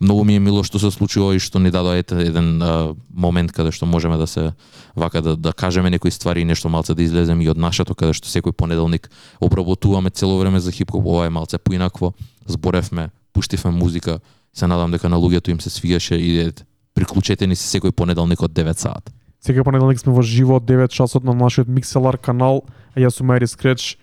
[0.00, 3.52] Многу ми е мило што се случува и што ни дадоа ете еден а, момент
[3.52, 4.52] каде што можеме да се
[4.96, 8.14] вака да да кажеме некои ствари и нешто малце да излеземе и од нашето каде
[8.14, 9.10] што секој понеделник
[9.44, 12.12] обработуваме цело време за хип-хоп, ова е малце поинакво.
[12.46, 14.18] Зборевме, пуштивме музика,
[14.54, 16.52] се надам дека на луѓето им се свигаше и
[16.94, 19.10] приклучете ни се секој понеделник од 9 саат.
[19.42, 22.62] Секој понеделник сме во живо од 9 часот на нашиот Mixelar канал,
[22.94, 23.96] а јас сум Ари Скреч.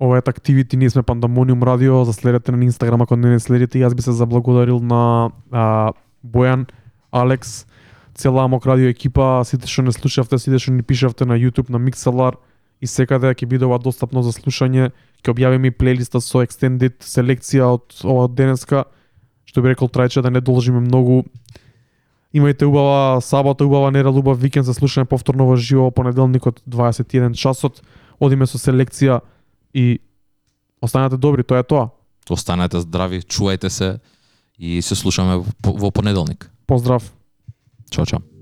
[0.00, 3.78] Ова е Activity, ние сме Пандамониум радио, заследете на Инстаграм ако не не следите.
[3.78, 5.92] Јас би се заблагодарил на а,
[6.24, 6.68] Бојан,
[7.12, 7.66] Алекс,
[8.14, 11.80] цела Амок радио екипа, сите што не слушавте, сите што ни пишавте на YouTube, на
[11.80, 12.36] Mixelar
[12.80, 14.90] и секаде ќе биде ова достапно за слушање.
[15.24, 18.84] Ќе објавиме и плейлиста со extended селекција од ова денеска,
[19.44, 21.24] што би рекол трајче да не должиме многу
[22.36, 27.32] Имајте убава сабота, убава недела, убав викенд за слушање повторно во живо во понеделникот 21
[27.32, 27.80] часот.
[28.20, 29.22] Одиме со селекција
[29.72, 30.00] и
[30.84, 31.88] останете добри, тоа е тоа.
[32.28, 33.98] Останете здрави, чувајте се
[34.58, 36.50] и се слушаме во понеделник.
[36.66, 37.08] Поздрав.
[37.90, 38.35] Чао, чао.